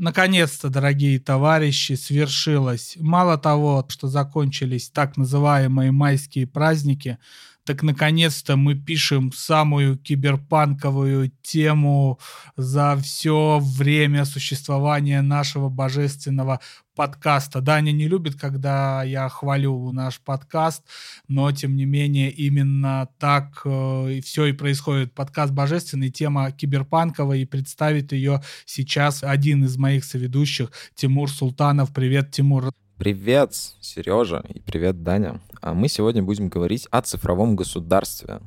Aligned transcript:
Наконец-то, 0.00 0.68
дорогие 0.68 1.18
товарищи, 1.18 1.94
свершилось. 1.94 2.96
Мало 3.00 3.36
того, 3.36 3.84
что 3.88 4.06
закончились 4.06 4.90
так 4.90 5.16
называемые 5.16 5.90
майские 5.90 6.46
праздники, 6.46 7.18
так 7.64 7.82
наконец-то 7.82 8.56
мы 8.56 8.76
пишем 8.76 9.32
самую 9.32 9.98
киберпанковую 9.98 11.32
тему 11.42 12.20
за 12.56 12.96
все 13.02 13.58
время 13.60 14.24
существования 14.24 15.20
нашего 15.20 15.68
божественного 15.68 16.60
подкаста. 16.98 17.60
Даня 17.60 17.92
не 17.92 18.08
любит, 18.08 18.34
когда 18.34 19.04
я 19.04 19.28
хвалю 19.28 19.92
наш 19.92 20.18
подкаст, 20.18 20.82
но 21.28 21.52
тем 21.52 21.76
не 21.76 21.84
менее 21.84 22.28
именно 22.28 23.08
так 23.18 23.60
э, 23.64 24.20
все 24.24 24.46
и 24.46 24.52
происходит. 24.52 25.14
Подкаст 25.14 25.52
божественный, 25.52 26.10
тема 26.10 26.50
киберпанковая, 26.50 27.38
и 27.38 27.44
представит 27.44 28.10
ее 28.10 28.42
сейчас 28.66 29.22
один 29.22 29.64
из 29.64 29.76
моих 29.78 30.04
соведущих, 30.04 30.72
Тимур 30.96 31.30
Султанов. 31.30 31.92
Привет, 31.92 32.32
Тимур. 32.32 32.72
Привет, 32.96 33.54
Сережа, 33.80 34.42
и 34.52 34.58
привет, 34.58 35.04
Даня. 35.04 35.40
А 35.62 35.74
мы 35.74 35.86
сегодня 35.86 36.24
будем 36.24 36.48
говорить 36.48 36.88
о 36.90 37.00
цифровом 37.02 37.54
государстве, 37.54 38.40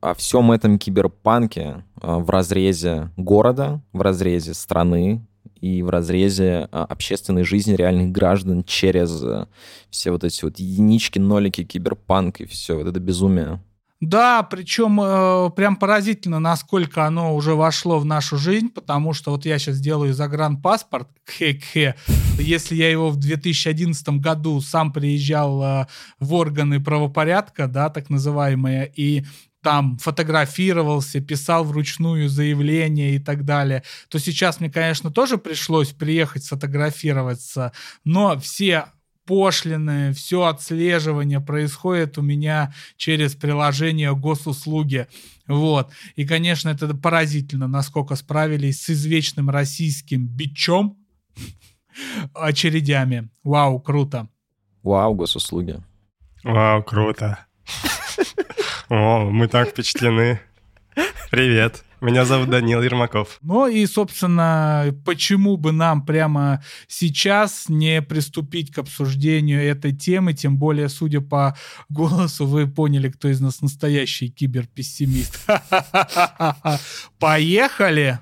о 0.00 0.14
всем 0.14 0.50
этом 0.50 0.80
киберпанке 0.80 1.84
а, 2.00 2.18
в 2.18 2.28
разрезе 2.28 3.12
города, 3.16 3.80
в 3.92 4.00
разрезе 4.00 4.52
страны 4.52 5.24
и 5.62 5.82
в 5.82 5.88
разрезе 5.90 6.68
а, 6.72 6.84
общественной 6.84 7.44
жизни 7.44 7.74
реальных 7.74 8.10
граждан 8.10 8.64
через 8.64 9.22
э, 9.22 9.46
все 9.90 10.10
вот 10.10 10.24
эти 10.24 10.44
вот 10.44 10.58
единички, 10.58 11.20
нолики, 11.20 11.62
киберпанк 11.62 12.40
и 12.40 12.46
все 12.46 12.76
вот 12.76 12.88
это 12.88 12.98
безумие. 12.98 13.62
Да, 14.00 14.42
причем 14.42 15.00
э, 15.00 15.50
прям 15.54 15.76
поразительно, 15.76 16.40
насколько 16.40 17.06
оно 17.06 17.36
уже 17.36 17.54
вошло 17.54 18.00
в 18.00 18.04
нашу 18.04 18.36
жизнь, 18.36 18.68
потому 18.70 19.12
что 19.12 19.30
вот 19.30 19.46
я 19.46 19.60
сейчас 19.60 19.78
делаю 19.78 20.12
загранпаспорт, 20.12 21.08
хе-хе, 21.30 21.94
если 22.40 22.74
я 22.74 22.90
его 22.90 23.10
в 23.10 23.16
2011 23.16 24.08
году 24.18 24.60
сам 24.60 24.92
приезжал 24.92 25.62
э, 25.62 25.86
в 26.18 26.34
органы 26.34 26.82
правопорядка, 26.82 27.68
да, 27.68 27.90
так 27.90 28.10
называемые, 28.10 28.92
и 28.96 29.24
там 29.62 29.96
фотографировался, 29.98 31.20
писал 31.20 31.64
вручную 31.64 32.28
заявление 32.28 33.14
и 33.14 33.18
так 33.18 33.44
далее, 33.44 33.82
то 34.08 34.18
сейчас 34.18 34.60
мне, 34.60 34.70
конечно, 34.70 35.10
тоже 35.10 35.38
пришлось 35.38 35.90
приехать 35.90 36.44
сфотографироваться, 36.44 37.72
но 38.04 38.38
все 38.38 38.86
пошлины, 39.24 40.12
все 40.12 40.44
отслеживание 40.44 41.40
происходит 41.40 42.18
у 42.18 42.22
меня 42.22 42.74
через 42.96 43.34
приложение 43.34 44.14
госуслуги. 44.14 45.06
Вот. 45.46 45.90
И, 46.16 46.26
конечно, 46.26 46.68
это 46.68 46.94
поразительно, 46.94 47.68
насколько 47.68 48.16
справились 48.16 48.82
с 48.82 48.90
извечным 48.90 49.48
российским 49.48 50.26
бичом 50.26 50.98
очередями. 52.34 53.30
Вау, 53.44 53.80
круто. 53.80 54.28
Вау, 54.82 55.14
госуслуги. 55.14 55.80
Вау, 56.42 56.82
круто. 56.82 57.46
О, 58.94 59.30
мы 59.30 59.48
так 59.48 59.70
впечатлены. 59.70 60.38
Привет. 61.30 61.82
Меня 62.02 62.26
зовут 62.26 62.50
Данил 62.50 62.82
Ермаков. 62.82 63.38
Ну 63.40 63.66
и, 63.66 63.86
собственно, 63.86 64.94
почему 65.06 65.56
бы 65.56 65.72
нам 65.72 66.04
прямо 66.04 66.62
сейчас 66.88 67.70
не 67.70 68.02
приступить 68.02 68.70
к 68.70 68.76
обсуждению 68.76 69.62
этой 69.62 69.96
темы, 69.96 70.34
тем 70.34 70.58
более, 70.58 70.90
судя 70.90 71.22
по 71.22 71.56
голосу, 71.88 72.44
вы 72.44 72.66
поняли, 72.66 73.08
кто 73.08 73.28
из 73.28 73.40
нас 73.40 73.62
настоящий 73.62 74.28
киберпессимист. 74.28 75.40
Поехали! 77.18 78.18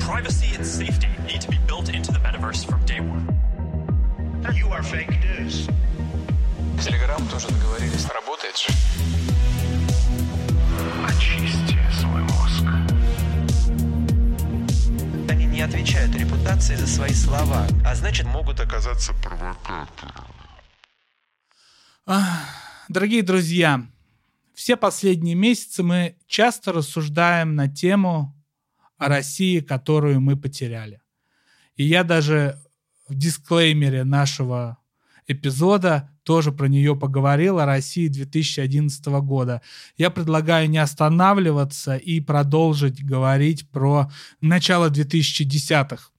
Privacy 0.00 0.54
and 0.54 0.66
safety 0.66 1.08
need 1.26 1.40
to 1.40 1.48
be 1.48 1.58
built 1.66 1.88
into 1.88 2.12
the 2.12 2.18
metaverse 2.18 2.64
from 2.64 2.83
Телеграм 6.84 7.26
тоже 7.28 7.48
договорились. 7.48 8.04
Работает 8.06 8.58
же. 8.58 8.68
Очисти 11.06 11.78
свой 11.98 12.20
мозг. 12.22 12.64
Они 15.30 15.46
не 15.46 15.62
отвечают 15.62 16.14
репутации 16.14 16.74
за 16.74 16.86
свои 16.86 17.12
слова, 17.14 17.66
а 17.86 17.94
значит 17.94 18.26
могут 18.26 18.60
оказаться 18.60 19.14
провокатором. 19.22 20.26
Дорогие 22.88 23.22
друзья, 23.22 23.86
все 24.52 24.76
последние 24.76 25.34
месяцы 25.34 25.82
мы 25.82 26.18
часто 26.26 26.72
рассуждаем 26.72 27.54
на 27.54 27.68
тему 27.68 28.36
о 28.98 29.08
России, 29.08 29.60
которую 29.60 30.20
мы 30.20 30.36
потеряли. 30.36 31.00
И 31.76 31.84
я 31.84 32.04
даже 32.04 32.60
в 33.08 33.14
дисклеймере 33.14 34.04
нашего 34.04 34.78
эпизода 35.26 36.10
тоже 36.22 36.52
про 36.52 36.68
нее 36.68 36.96
поговорил, 36.96 37.58
о 37.58 37.66
России 37.66 38.08
2011 38.08 39.06
года. 39.22 39.60
Я 39.96 40.10
предлагаю 40.10 40.68
не 40.70 40.78
останавливаться 40.78 41.96
и 41.96 42.20
продолжить 42.20 43.04
говорить 43.04 43.68
про 43.70 44.10
начало 44.40 44.88
2010-х, 44.88 46.10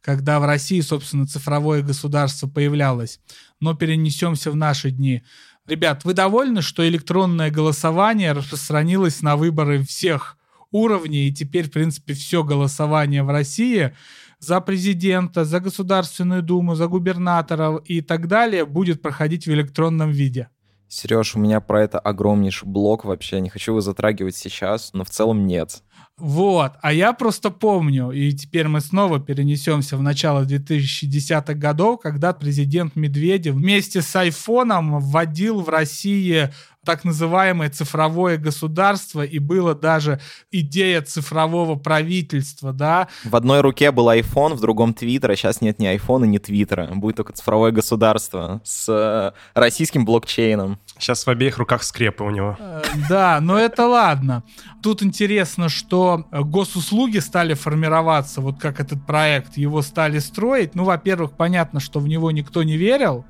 когда 0.00 0.38
в 0.38 0.44
России, 0.44 0.80
собственно, 0.80 1.26
цифровое 1.26 1.82
государство 1.82 2.48
появлялось. 2.48 3.20
Но 3.60 3.74
перенесемся 3.74 4.50
в 4.50 4.56
наши 4.56 4.90
дни. 4.90 5.22
Ребят, 5.66 6.04
вы 6.04 6.14
довольны, 6.14 6.62
что 6.62 6.86
электронное 6.86 7.50
голосование 7.50 8.32
распространилось 8.32 9.22
на 9.22 9.36
выборы 9.36 9.82
всех 9.84 10.36
уровней, 10.70 11.28
и 11.28 11.32
теперь, 11.32 11.68
в 11.68 11.72
принципе, 11.72 12.14
все 12.14 12.44
голосование 12.44 13.22
в 13.22 13.30
России— 13.30 13.94
за 14.46 14.60
президента, 14.60 15.44
за 15.44 15.60
Государственную 15.60 16.42
Думу, 16.42 16.74
за 16.74 16.86
губернаторов 16.86 17.82
и 17.86 18.00
так 18.00 18.28
далее 18.28 18.64
будет 18.64 19.02
проходить 19.02 19.46
в 19.46 19.50
электронном 19.50 20.10
виде. 20.10 20.48
Сереж, 20.88 21.34
у 21.34 21.40
меня 21.40 21.60
про 21.60 21.82
это 21.82 21.98
огромнейший 21.98 22.68
блок 22.68 23.04
вообще, 23.04 23.40
не 23.40 23.48
хочу 23.48 23.72
его 23.72 23.80
затрагивать 23.80 24.36
сейчас, 24.36 24.90
но 24.92 25.02
в 25.02 25.10
целом 25.10 25.46
нет. 25.46 25.82
Вот, 26.16 26.74
а 26.80 26.92
я 26.92 27.12
просто 27.12 27.50
помню, 27.50 28.12
и 28.12 28.32
теперь 28.32 28.68
мы 28.68 28.80
снова 28.80 29.18
перенесемся 29.18 29.96
в 29.96 30.02
начало 30.02 30.44
2010-х 30.44 31.54
годов, 31.54 32.00
когда 32.00 32.32
президент 32.32 32.94
Медведев 32.94 33.56
вместе 33.56 34.02
с 34.02 34.14
айфоном 34.14 35.00
вводил 35.00 35.62
в 35.62 35.68
России 35.68 36.50
так 36.84 37.04
называемое 37.04 37.70
цифровое 37.70 38.36
государство, 38.36 39.22
и 39.22 39.38
была 39.38 39.74
даже 39.74 40.20
идея 40.50 41.02
цифрового 41.02 41.76
правительства, 41.76 42.72
да. 42.72 43.08
В 43.24 43.34
одной 43.36 43.60
руке 43.60 43.90
был 43.90 44.08
iPhone, 44.10 44.54
в 44.54 44.60
другом 44.60 44.90
Twitter, 44.90 45.32
а 45.32 45.36
сейчас 45.36 45.60
нет 45.60 45.78
ни 45.78 45.92
iPhone 45.94 46.26
ни 46.26 46.38
Твиттера. 46.38 46.86
Будет 46.94 47.16
только 47.16 47.32
цифровое 47.32 47.72
государство 47.72 48.60
с 48.64 48.88
э, 48.88 49.32
российским 49.54 50.04
блокчейном. 50.04 50.78
Сейчас 50.98 51.26
в 51.26 51.30
обеих 51.30 51.58
руках 51.58 51.82
скрепы 51.82 52.24
у 52.24 52.30
него. 52.30 52.56
Э, 52.58 52.82
да, 53.08 53.40
но 53.40 53.58
это 53.58 53.86
ладно. 53.86 54.42
Тут 54.82 55.02
интересно, 55.02 55.68
что 55.68 56.26
госуслуги 56.30 57.18
стали 57.18 57.54
формироваться, 57.54 58.40
вот 58.40 58.58
как 58.60 58.80
этот 58.80 59.06
проект, 59.06 59.56
его 59.56 59.82
стали 59.82 60.18
строить. 60.18 60.74
Ну, 60.74 60.84
во-первых, 60.84 61.32
понятно, 61.32 61.80
что 61.80 62.00
в 62.00 62.08
него 62.08 62.30
никто 62.30 62.62
не 62.62 62.76
верил, 62.76 63.24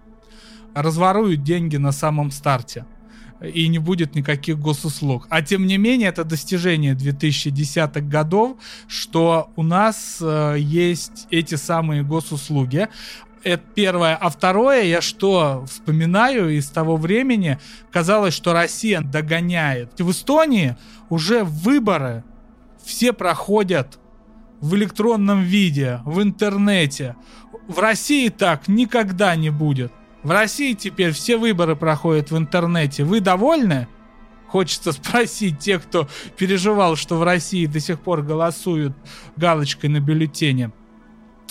разворуют 0.75 1.43
деньги 1.43 1.77
на 1.77 1.93
самом 1.93 2.31
старте 2.31 2.85
и 3.43 3.69
не 3.69 3.79
будет 3.79 4.15
никаких 4.15 4.59
госуслуг. 4.59 5.27
А 5.29 5.43
тем 5.43 5.67
не 5.67 5.77
менее, 5.77 6.09
это 6.09 6.25
достижение 6.25 6.95
2010-х 6.95 8.01
годов, 8.01 8.57
что 8.89 9.51
у 9.57 9.63
нас 9.63 10.19
э, 10.21 10.57
есть 10.59 11.27
эти 11.31 11.57
самые 11.57 12.03
госуслуги. 12.03 12.89
Это 13.43 13.63
первое. 13.75 14.17
А 14.17 14.31
второе, 14.31 14.85
я 14.85 15.03
что 15.03 15.65
вспоминаю 15.67 16.57
из 16.57 16.69
того 16.71 16.97
времени, 16.97 17.59
казалось, 17.93 18.33
что 18.33 18.53
Россия 18.55 19.03
догоняет. 19.03 20.01
В 20.01 20.11
Эстонии 20.11 20.77
уже 21.11 21.45
выборы 21.45 22.25
все 22.83 23.13
проходят 23.13 23.99
в 24.61 24.75
электронном 24.77 25.43
виде, 25.43 26.01
в 26.07 26.23
интернете. 26.23 27.17
В 27.69 27.79
России 27.79 28.31
так 28.31 28.67
никогда 28.69 29.37
не 29.37 29.51
будет. 29.51 29.93
В 30.25 30.31
России 30.31 30.73
теперь 30.73 31.13
все 31.13 31.37
выборы 31.37 31.77
проходят 31.77 32.31
в 32.31 32.37
интернете. 32.39 33.05
Вы 33.05 33.21
довольны? 33.21 33.87
Хочется 34.49 34.93
спросить 34.93 35.59
тех, 35.59 35.83
кто 35.83 36.09
переживал, 36.37 36.97
что 36.97 37.17
в 37.17 37.23
России 37.23 37.67
до 37.67 37.79
сих 37.79 38.01
пор 38.01 38.23
голосуют 38.23 38.95
галочкой 39.37 39.91
на 39.91 40.01
бюллетене. 40.01 40.73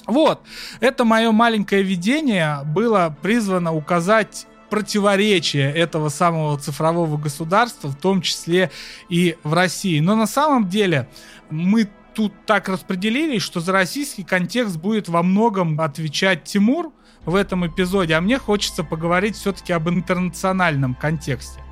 Вот, 0.05 0.41
это 0.79 1.05
мое 1.05 1.31
маленькое 1.31 1.83
видение 1.83 2.61
было 2.65 3.15
призвано 3.21 3.73
указать 3.73 4.47
противоречие 4.69 5.71
этого 5.71 6.09
самого 6.09 6.57
цифрового 6.57 7.17
государства, 7.17 7.89
в 7.89 7.95
том 7.95 8.21
числе 8.21 8.71
и 9.07 9.37
в 9.43 9.53
России. 9.53 9.99
Но 9.99 10.15
на 10.15 10.25
самом 10.25 10.67
деле 10.67 11.07
мы 11.51 11.89
тут 12.15 12.33
так 12.45 12.69
распределились, 12.69 13.43
что 13.43 13.59
за 13.59 13.71
российский 13.71 14.23
контекст 14.23 14.77
будет 14.77 15.09
во 15.09 15.21
многом 15.21 15.79
отвечать 15.79 16.43
Тимур, 16.43 16.91
в 17.25 17.35
этом 17.35 17.65
эпизоде, 17.65 18.15
а 18.15 18.21
мне 18.21 18.37
хочется 18.37 18.83
поговорить 18.83 19.35
все-таки 19.35 19.73
об 19.73 19.89
интернациональном 19.89 20.93
контексте. 20.95 21.62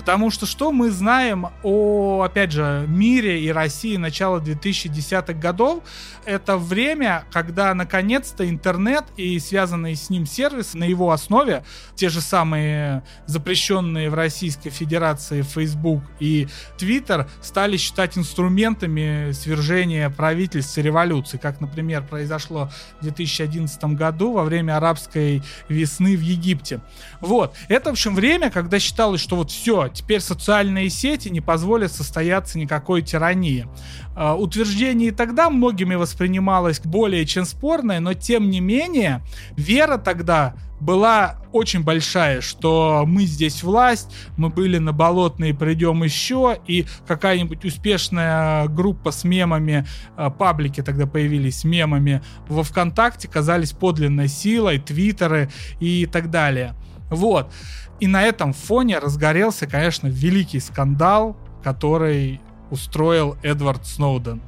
Потому 0.00 0.30
что 0.30 0.46
что 0.46 0.72
мы 0.72 0.90
знаем 0.90 1.48
о, 1.62 2.22
опять 2.22 2.52
же, 2.52 2.86
мире 2.88 3.42
и 3.42 3.52
России 3.52 3.98
начала 3.98 4.38
2010-х 4.40 5.34
годов? 5.34 5.84
Это 6.24 6.56
время, 6.56 7.24
когда 7.30 7.74
наконец-то 7.74 8.48
интернет 8.48 9.04
и 9.18 9.38
связанные 9.38 9.96
с 9.96 10.08
ним 10.08 10.24
сервисы 10.24 10.78
на 10.78 10.84
его 10.84 11.12
основе, 11.12 11.64
те 11.96 12.08
же 12.08 12.22
самые 12.22 13.02
запрещенные 13.26 14.08
в 14.08 14.14
Российской 14.14 14.70
Федерации 14.70 15.42
Facebook 15.42 16.02
и 16.18 16.48
Twitter, 16.78 17.28
стали 17.42 17.76
считать 17.76 18.16
инструментами 18.16 19.32
свержения 19.32 20.08
правительств 20.08 20.78
и 20.78 20.82
революции, 20.82 21.36
как, 21.36 21.60
например, 21.60 22.04
произошло 22.08 22.70
в 23.00 23.02
2011 23.02 23.84
году 23.96 24.32
во 24.32 24.44
время 24.44 24.78
арабской 24.78 25.42
весны 25.68 26.16
в 26.16 26.22
Египте. 26.22 26.80
Вот. 27.20 27.54
Это, 27.68 27.90
в 27.90 27.92
общем, 27.92 28.14
время, 28.14 28.50
когда 28.50 28.78
считалось, 28.78 29.20
что 29.20 29.36
вот 29.36 29.50
все, 29.50 29.89
теперь 29.92 30.20
социальные 30.20 30.90
сети 30.90 31.28
не 31.28 31.40
позволят 31.40 31.92
состояться 31.92 32.58
никакой 32.58 33.02
тирании. 33.02 33.68
Uh, 34.16 34.36
утверждение 34.36 35.12
тогда 35.12 35.50
многими 35.50 35.94
воспринималось 35.94 36.80
более 36.80 37.24
чем 37.24 37.44
спорное, 37.44 38.00
но 38.00 38.14
тем 38.14 38.50
не 38.50 38.60
менее 38.60 39.22
вера 39.56 39.98
тогда 39.98 40.54
была 40.80 41.36
очень 41.52 41.82
большая, 41.82 42.40
что 42.40 43.04
мы 43.06 43.24
здесь 43.24 43.62
власть, 43.62 44.10
мы 44.36 44.48
были 44.48 44.78
на 44.78 44.92
болотной, 44.92 45.54
придем 45.54 46.02
еще, 46.02 46.58
и 46.66 46.86
какая-нибудь 47.06 47.64
успешная 47.64 48.66
группа 48.66 49.10
с 49.10 49.24
мемами, 49.24 49.86
э, 50.16 50.30
паблики 50.30 50.82
тогда 50.82 51.06
появились 51.06 51.60
с 51.60 51.64
мемами 51.64 52.22
во 52.48 52.62
ВКонтакте, 52.62 53.28
казались 53.28 53.72
подлинной 53.72 54.28
силой, 54.28 54.78
твиттеры 54.78 55.50
и 55.80 56.06
так 56.06 56.30
далее. 56.30 56.74
Вот. 57.10 57.52
И 58.00 58.06
на 58.06 58.22
этом 58.22 58.54
фоне 58.54 58.98
разгорелся, 58.98 59.66
конечно, 59.66 60.08
великий 60.08 60.58
скандал, 60.60 61.36
который 61.62 62.40
устроил 62.70 63.36
Эдвард 63.42 63.86
Сноуден. 63.86 64.40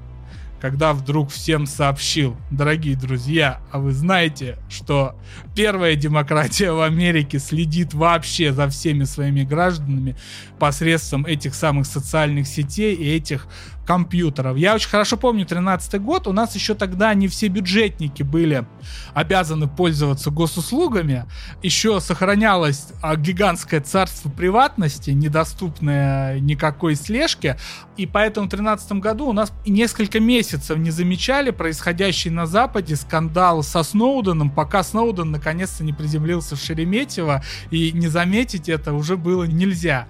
Когда 0.58 0.92
вдруг 0.92 1.30
всем 1.30 1.66
сообщил, 1.66 2.36
дорогие 2.50 2.96
друзья, 2.96 3.60
а 3.72 3.80
вы 3.80 3.92
знаете, 3.92 4.58
что 4.70 5.16
первая 5.56 5.96
демократия 5.96 6.70
в 6.70 6.80
Америке 6.80 7.40
следит 7.40 7.94
вообще 7.94 8.52
за 8.52 8.68
всеми 8.68 9.02
своими 9.02 9.42
гражданами 9.42 10.16
посредством 10.60 11.26
этих 11.26 11.56
самых 11.56 11.84
социальных 11.86 12.46
сетей 12.46 12.94
и 12.94 13.10
этих 13.16 13.48
компьютеров. 13.86 14.56
Я 14.56 14.74
очень 14.74 14.88
хорошо 14.88 15.16
помню 15.16 15.44
13 15.44 16.00
год, 16.00 16.26
у 16.26 16.32
нас 16.32 16.54
еще 16.54 16.74
тогда 16.74 17.12
не 17.14 17.28
все 17.28 17.48
бюджетники 17.48 18.22
были 18.22 18.64
обязаны 19.14 19.68
пользоваться 19.68 20.30
госуслугами, 20.30 21.26
еще 21.62 22.00
сохранялось 22.00 22.88
а, 23.02 23.16
гигантское 23.16 23.80
царство 23.80 24.30
приватности, 24.30 25.10
недоступное 25.10 26.38
никакой 26.40 26.94
слежке, 26.94 27.58
и 27.96 28.06
поэтому 28.06 28.46
в 28.46 28.50
13 28.50 28.92
году 28.92 29.26
у 29.26 29.32
нас 29.32 29.52
несколько 29.66 30.20
месяцев 30.20 30.78
не 30.78 30.90
замечали 30.90 31.50
происходящий 31.50 32.30
на 32.30 32.46
Западе 32.46 32.96
скандал 32.96 33.62
со 33.62 33.82
Сноуденом, 33.82 34.50
пока 34.50 34.82
Сноуден 34.82 35.30
наконец-то 35.30 35.84
не 35.84 35.92
приземлился 35.92 36.56
в 36.56 36.60
Шереметьево, 36.60 37.42
и 37.70 37.92
не 37.92 38.08
заметить 38.08 38.68
это 38.68 38.92
уже 38.92 39.16
было 39.16 39.44
нельзя. 39.44 40.06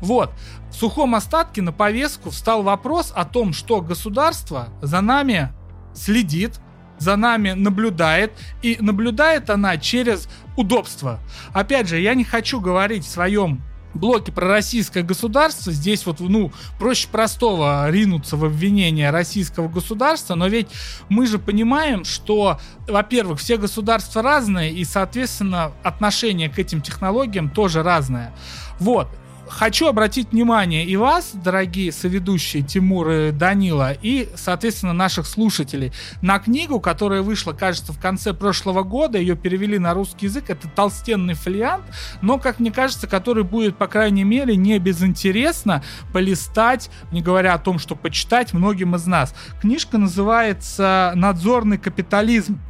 Вот. 0.00 0.32
В 0.70 0.74
сухом 0.74 1.14
остатке 1.14 1.62
на 1.62 1.72
повестку 1.72 2.30
встал 2.30 2.62
вопрос 2.62 3.12
о 3.14 3.24
том, 3.24 3.52
что 3.52 3.80
государство 3.80 4.68
за 4.82 5.00
нами 5.00 5.52
следит, 5.94 6.60
за 6.98 7.16
нами 7.16 7.52
наблюдает, 7.52 8.32
и 8.62 8.78
наблюдает 8.80 9.50
она 9.50 9.76
через 9.76 10.28
удобство. 10.56 11.20
Опять 11.52 11.88
же, 11.88 12.00
я 12.00 12.14
не 12.14 12.24
хочу 12.24 12.60
говорить 12.60 13.04
в 13.04 13.10
своем 13.10 13.62
блоке 13.96 14.30
про 14.30 14.48
российское 14.48 15.02
государство, 15.02 15.72
здесь 15.72 16.06
вот, 16.06 16.20
ну, 16.20 16.52
проще 16.78 17.08
простого 17.08 17.90
ринуться 17.90 18.36
в 18.36 18.44
обвинение 18.44 19.10
российского 19.10 19.68
государства, 19.68 20.34
но 20.34 20.46
ведь 20.48 20.68
мы 21.08 21.26
же 21.26 21.38
понимаем, 21.38 22.04
что, 22.04 22.60
во-первых, 22.86 23.40
все 23.40 23.56
государства 23.56 24.22
разные, 24.22 24.72
и, 24.72 24.84
соответственно, 24.84 25.72
отношение 25.82 26.50
к 26.50 26.58
этим 26.58 26.82
технологиям 26.82 27.50
тоже 27.50 27.82
разное. 27.82 28.34
Вот 28.78 29.08
хочу 29.48 29.86
обратить 29.86 30.32
внимание 30.32 30.84
и 30.84 30.96
вас, 30.96 31.32
дорогие 31.34 31.92
соведущие 31.92 32.62
Тимур 32.62 33.10
и 33.10 33.30
Данила, 33.30 33.92
и, 33.92 34.28
соответственно, 34.34 34.92
наших 34.92 35.26
слушателей, 35.26 35.92
на 36.22 36.38
книгу, 36.38 36.80
которая 36.80 37.22
вышла, 37.22 37.52
кажется, 37.52 37.92
в 37.92 38.00
конце 38.00 38.32
прошлого 38.32 38.82
года, 38.82 39.18
ее 39.18 39.36
перевели 39.36 39.78
на 39.78 39.94
русский 39.94 40.26
язык, 40.26 40.50
это 40.50 40.68
толстенный 40.68 41.34
фолиант, 41.34 41.84
но, 42.22 42.38
как 42.38 42.60
мне 42.60 42.70
кажется, 42.70 43.06
который 43.06 43.44
будет, 43.44 43.76
по 43.76 43.86
крайней 43.86 44.24
мере, 44.24 44.56
не 44.56 44.78
безинтересно 44.78 45.82
полистать, 46.12 46.90
не 47.12 47.22
говоря 47.22 47.54
о 47.54 47.58
том, 47.58 47.78
что 47.78 47.94
почитать 47.94 48.52
многим 48.52 48.94
из 48.96 49.06
нас. 49.06 49.34
Книжка 49.60 49.98
называется 49.98 51.12
«Надзорный 51.14 51.78
капитализм» 51.78 52.60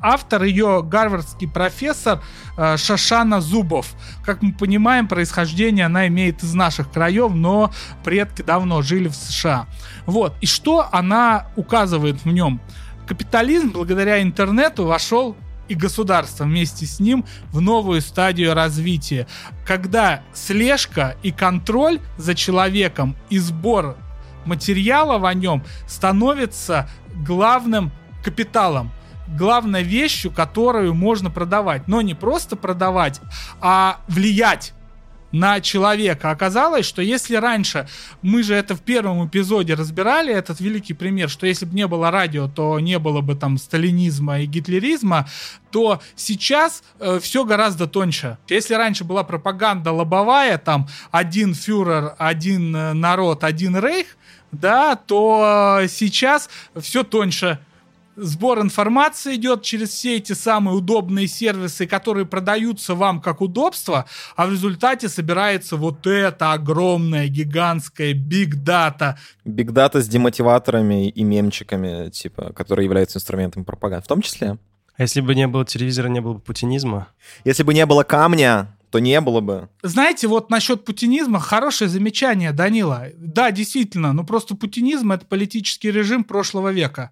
автор 0.00 0.44
ее 0.44 0.82
гарвардский 0.82 1.48
профессор 1.48 2.22
э, 2.56 2.76
Шашана 2.76 3.40
Зубов. 3.40 3.94
Как 4.24 4.42
мы 4.42 4.52
понимаем, 4.52 5.08
происхождение 5.08 5.86
она 5.86 6.06
имеет 6.08 6.42
из 6.42 6.54
наших 6.54 6.90
краев, 6.90 7.32
но 7.34 7.72
предки 8.04 8.42
давно 8.42 8.82
жили 8.82 9.08
в 9.08 9.14
США. 9.14 9.66
Вот. 10.06 10.34
И 10.40 10.46
что 10.46 10.88
она 10.92 11.48
указывает 11.56 12.24
в 12.24 12.26
нем? 12.26 12.60
Капитализм 13.06 13.70
благодаря 13.70 14.22
интернету 14.22 14.84
вошел 14.84 15.36
и 15.68 15.74
государство 15.74 16.44
вместе 16.44 16.86
с 16.86 17.00
ним 17.00 17.24
в 17.50 17.60
новую 17.60 18.00
стадию 18.00 18.54
развития, 18.54 19.26
когда 19.66 20.22
слежка 20.32 21.16
и 21.22 21.32
контроль 21.32 22.00
за 22.16 22.34
человеком 22.34 23.16
и 23.30 23.38
сбор 23.38 23.96
материалов 24.44 25.24
о 25.24 25.34
нем 25.34 25.64
становится 25.86 26.88
главным 27.14 27.90
капиталом 28.22 28.90
главной 29.28 29.82
вещью, 29.82 30.30
которую 30.30 30.94
можно 30.94 31.30
продавать. 31.30 31.88
Но 31.88 32.02
не 32.02 32.14
просто 32.14 32.56
продавать, 32.56 33.20
а 33.60 34.00
влиять 34.08 34.74
на 35.32 35.60
человека. 35.60 36.30
Оказалось, 36.30 36.86
что 36.86 37.02
если 37.02 37.36
раньше, 37.36 37.88
мы 38.22 38.42
же 38.42 38.54
это 38.54 38.74
в 38.74 38.80
первом 38.80 39.26
эпизоде 39.26 39.74
разбирали, 39.74 40.32
этот 40.32 40.60
великий 40.60 40.94
пример, 40.94 41.28
что 41.28 41.46
если 41.46 41.66
бы 41.66 41.74
не 41.74 41.86
было 41.86 42.10
радио, 42.10 42.48
то 42.48 42.80
не 42.80 42.98
было 42.98 43.20
бы 43.20 43.34
там 43.34 43.58
сталинизма 43.58 44.40
и 44.40 44.46
гитлеризма, 44.46 45.28
то 45.70 46.00
сейчас 46.14 46.82
э, 46.98 47.18
все 47.20 47.44
гораздо 47.44 47.86
тоньше. 47.86 48.38
Если 48.48 48.74
раньше 48.74 49.04
была 49.04 49.24
пропаганда 49.24 49.92
лобовая, 49.92 50.58
там 50.58 50.88
один 51.10 51.54
фюрер, 51.54 52.14
один 52.18 52.74
э, 52.74 52.92
народ, 52.94 53.44
один 53.44 53.76
рейх, 53.76 54.16
да, 54.52 54.96
то 54.96 55.80
э, 55.82 55.88
сейчас 55.88 56.48
все 56.80 57.02
тоньше 57.02 57.58
сбор 58.16 58.60
информации 58.60 59.36
идет 59.36 59.62
через 59.62 59.90
все 59.90 60.16
эти 60.16 60.32
самые 60.32 60.76
удобные 60.76 61.28
сервисы, 61.28 61.86
которые 61.86 62.26
продаются 62.26 62.94
вам 62.94 63.20
как 63.20 63.40
удобство, 63.40 64.06
а 64.34 64.46
в 64.46 64.52
результате 64.52 65.08
собирается 65.08 65.76
вот 65.76 66.06
это 66.06 66.52
огромное, 66.52 67.28
гигантское 67.28 68.14
биг 68.14 68.56
дата. 68.56 69.18
Биг 69.44 69.72
дата 69.72 70.00
с 70.00 70.08
демотиваторами 70.08 71.08
и 71.08 71.24
мемчиками, 71.24 72.10
типа, 72.10 72.52
которые 72.52 72.84
являются 72.84 73.18
инструментом 73.18 73.64
пропаганды, 73.64 74.04
в 74.04 74.08
том 74.08 74.22
числе. 74.22 74.58
А 74.96 75.02
если 75.02 75.20
бы 75.20 75.34
не 75.34 75.46
было 75.46 75.64
телевизора, 75.64 76.08
не 76.08 76.20
было 76.20 76.34
бы 76.34 76.40
путинизма? 76.40 77.08
Если 77.44 77.62
бы 77.62 77.74
не 77.74 77.84
было 77.84 78.02
камня, 78.02 78.76
то 78.90 78.98
не 78.98 79.20
было 79.20 79.40
бы. 79.40 79.68
Знаете, 79.82 80.26
вот 80.26 80.48
насчет 80.48 80.84
путинизма 80.84 81.38
хорошее 81.38 81.90
замечание, 81.90 82.52
Данила. 82.52 83.08
Да, 83.16 83.50
действительно, 83.50 84.12
но 84.12 84.24
просто 84.24 84.56
путинизм 84.56 85.12
это 85.12 85.26
политический 85.26 85.90
режим 85.90 86.24
прошлого 86.24 86.72
века. 86.72 87.10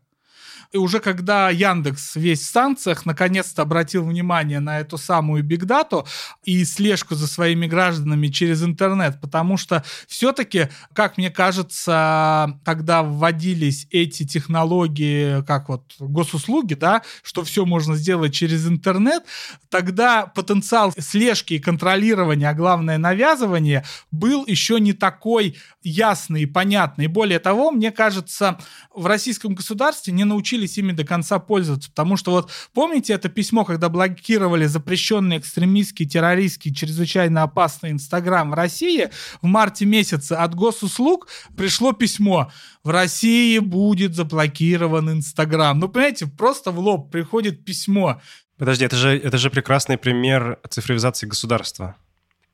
И 0.74 0.76
уже 0.76 0.98
когда 0.98 1.50
Яндекс 1.50 2.16
весь 2.16 2.40
в 2.40 2.50
санкциях 2.50 3.06
наконец-то 3.06 3.62
обратил 3.62 4.04
внимание 4.04 4.58
на 4.58 4.80
эту 4.80 4.98
самую 4.98 5.44
бигдату 5.44 6.04
и 6.42 6.64
слежку 6.64 7.14
за 7.14 7.28
своими 7.28 7.68
гражданами 7.68 8.26
через 8.26 8.64
интернет, 8.64 9.20
потому 9.20 9.56
что 9.56 9.84
все-таки, 10.08 10.66
как 10.92 11.16
мне 11.16 11.30
кажется, 11.30 12.58
когда 12.64 13.04
вводились 13.04 13.86
эти 13.92 14.26
технологии, 14.26 15.44
как 15.44 15.68
вот 15.68 15.84
госуслуги, 16.00 16.74
да, 16.74 17.02
что 17.22 17.44
все 17.44 17.64
можно 17.64 17.94
сделать 17.94 18.34
через 18.34 18.66
интернет, 18.66 19.22
тогда 19.68 20.26
потенциал 20.26 20.92
слежки 20.98 21.54
и 21.54 21.60
контролирования, 21.60 22.50
а 22.50 22.54
главное 22.54 22.98
навязывания, 22.98 23.84
был 24.10 24.44
еще 24.44 24.80
не 24.80 24.92
такой 24.92 25.56
ясный 25.84 26.42
и 26.42 26.46
понятный. 26.46 27.06
Более 27.06 27.38
того, 27.38 27.70
мне 27.70 27.92
кажется, 27.92 28.58
в 28.92 29.06
российском 29.06 29.54
государстве 29.54 30.12
не 30.12 30.24
научились 30.24 30.63
научились 30.64 30.78
ими 30.78 30.92
до 30.92 31.04
конца 31.04 31.38
пользоваться. 31.38 31.90
Потому 31.90 32.16
что 32.16 32.30
вот 32.32 32.50
помните 32.72 33.12
это 33.12 33.28
письмо, 33.28 33.64
когда 33.64 33.88
блокировали 33.88 34.66
запрещенный 34.66 35.38
экстремистский, 35.38 36.06
террористский, 36.06 36.74
чрезвычайно 36.74 37.42
опасный 37.42 37.90
Инстаграм 37.90 38.50
в 38.50 38.54
России, 38.54 39.08
в 39.42 39.46
марте 39.46 39.86
месяце 39.86 40.32
от 40.32 40.54
госуслуг 40.54 41.28
пришло 41.56 41.92
письмо. 41.92 42.50
В 42.84 42.90
России 42.90 43.58
будет 43.60 44.14
заблокирован 44.14 45.10
Инстаграм. 45.10 45.78
Ну, 45.78 45.88
понимаете, 45.88 46.26
просто 46.26 46.70
в 46.70 46.78
лоб 46.78 47.10
приходит 47.10 47.64
письмо. 47.64 48.20
Подожди, 48.58 48.84
это 48.84 48.96
же, 48.96 49.08
это 49.08 49.38
же 49.38 49.50
прекрасный 49.50 49.96
пример 49.96 50.58
цифровизации 50.68 51.26
государства. 51.26 51.96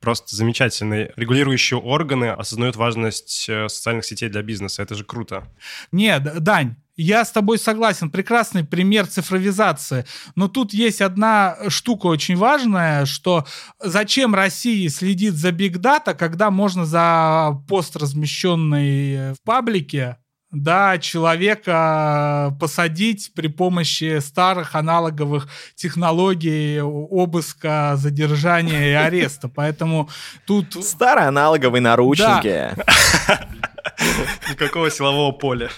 просто 0.00 0.34
замечательный. 0.34 1.10
Регулирующие 1.16 1.78
органы 1.78 2.30
осознают 2.30 2.76
важность 2.76 3.46
э, 3.48 3.68
социальных 3.68 4.04
сетей 4.04 4.30
для 4.30 4.42
бизнеса. 4.42 4.82
Это 4.82 4.94
же 4.94 5.04
круто. 5.04 5.44
Нет, 5.92 6.42
Дань, 6.42 6.74
я 7.00 7.24
с 7.24 7.32
тобой 7.32 7.58
согласен. 7.58 8.10
Прекрасный 8.10 8.64
пример 8.64 9.06
цифровизации. 9.06 10.04
Но 10.34 10.48
тут 10.48 10.72
есть 10.72 11.00
одна 11.00 11.56
штука 11.68 12.06
очень 12.06 12.36
важная, 12.36 13.06
что 13.06 13.46
зачем 13.80 14.34
России 14.34 14.88
следит 14.88 15.34
за 15.34 15.50
Big 15.50 15.74
Data, 15.74 16.14
когда 16.14 16.50
можно 16.50 16.84
за 16.84 17.58
пост, 17.68 17.96
размещенный 17.96 19.32
в 19.32 19.42
паблике, 19.44 20.16
да, 20.50 20.98
человека 20.98 22.56
посадить 22.58 23.32
при 23.34 23.46
помощи 23.46 24.18
старых 24.18 24.74
аналоговых 24.74 25.48
технологий 25.76 26.80
обыска, 26.80 27.94
задержания 27.96 28.90
и 28.90 28.92
ареста. 28.92 29.48
Поэтому 29.48 30.10
тут... 30.46 30.84
Старые 30.84 31.28
аналоговые 31.28 31.80
наручники. 31.80 32.70
Никакого 34.50 34.90
силового 34.90 35.32
поля. 35.32 35.70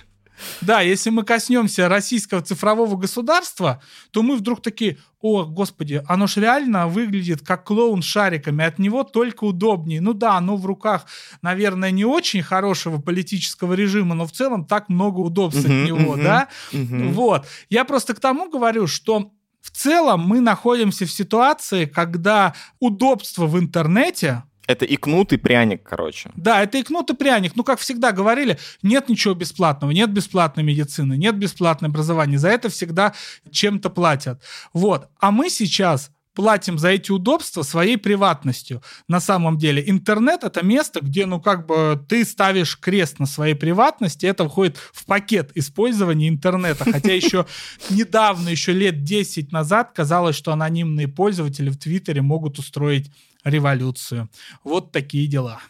Да, 0.61 0.81
если 0.81 1.11
мы 1.11 1.25
коснемся 1.25 1.89
российского 1.89 2.43
цифрового 2.43 2.97
государства, 2.97 3.83
то 4.11 4.23
мы 4.23 4.37
вдруг 4.37 4.63
такие, 4.63 4.99
о, 5.21 5.45
господи, 5.45 6.03
оно 6.09 6.27
ж 6.27 6.37
реально 6.37 6.89
выглядит 6.89 7.47
как 7.47 7.65
клоун 7.65 8.03
с 8.03 8.05
шариками, 8.05 8.65
от 8.65 8.79
него 8.79 9.05
только 9.05 9.45
удобнее. 9.45 10.01
Ну 10.01 10.13
да, 10.13 10.37
оно 10.37 10.57
в 10.57 10.67
руках, 10.67 11.07
наверное, 11.43 11.91
не 11.91 12.05
очень 12.05 12.43
хорошего 12.43 13.01
политического 13.01 13.75
режима, 13.75 14.15
но 14.15 14.27
в 14.27 14.33
целом 14.33 14.65
так 14.65 14.89
много 14.89 15.21
удобств 15.21 15.65
uh-huh, 15.65 15.83
от 15.83 15.87
него, 15.89 16.17
uh-huh, 16.17 16.23
да? 16.23 16.49
Uh-huh. 16.73 17.13
Вот. 17.13 17.47
Я 17.71 17.85
просто 17.85 18.15
к 18.15 18.21
тому 18.21 18.51
говорю, 18.51 18.87
что 18.87 19.33
в 19.61 19.71
целом 19.71 20.21
мы 20.27 20.41
находимся 20.41 21.07
в 21.07 21.13
ситуации, 21.13 21.87
когда 21.87 22.55
удобство 22.81 23.47
в 23.47 23.59
интернете 23.59 24.43
это 24.66 24.85
и 24.85 24.97
кнут, 24.97 25.33
и 25.33 25.37
пряник, 25.37 25.83
короче. 25.83 26.31
Да, 26.37 26.62
это 26.62 26.78
и 26.78 26.83
кнут, 26.83 27.11
и 27.11 27.14
пряник. 27.14 27.57
Ну, 27.57 27.64
как 27.64 27.81
всегда 27.81 28.12
говорили, 28.12 28.59
нет 28.83 29.09
ничего 29.09 29.35
бесплатного, 29.35 29.90
нет 29.90 30.11
бесплатной 30.11 30.62
медицины, 30.62 31.16
нет 31.16 31.37
бесплатного 31.37 31.90
образования. 31.90 32.38
За 32.38 32.49
это 32.49 32.69
всегда 32.69 33.12
чем-то 33.50 33.90
платят. 33.90 34.42
Вот. 34.73 35.09
А 35.19 35.31
мы 35.31 35.50
сейчас 35.50 36.11
платим 36.35 36.78
за 36.78 36.88
эти 36.88 37.11
удобства 37.11 37.62
своей 37.62 37.97
приватностью. 37.97 38.83
На 39.09 39.21
самом 39.21 39.59
деле 39.59 39.83
интернет 39.87 40.45
это 40.45 40.64
место, 40.64 41.00
где, 41.02 41.26
ну, 41.26 41.40
как 41.40 41.66
бы 41.66 42.02
ты 42.09 42.25
ставишь 42.25 42.78
крест 42.78 43.19
на 43.19 43.26
своей 43.26 43.54
приватности, 43.54 44.26
это 44.26 44.49
входит 44.49 44.76
в 44.76 45.04
пакет 45.04 45.50
использования 45.54 46.28
интернета. 46.28 46.85
Хотя 46.90 47.12
еще 47.12 47.47
недавно, 47.90 48.49
еще 48.49 48.73
лет 48.73 49.02
10 49.02 49.52
назад 49.52 49.92
казалось, 49.95 50.37
что 50.37 50.52
анонимные 50.52 51.09
пользователи 51.09 51.69
в 51.69 51.78
Твиттере 51.78 52.23
могут 52.23 52.59
устроить 52.59 53.11
революцию. 53.45 54.29
Вот 54.65 54.93
такие 54.93 55.27
дела. 55.27 55.61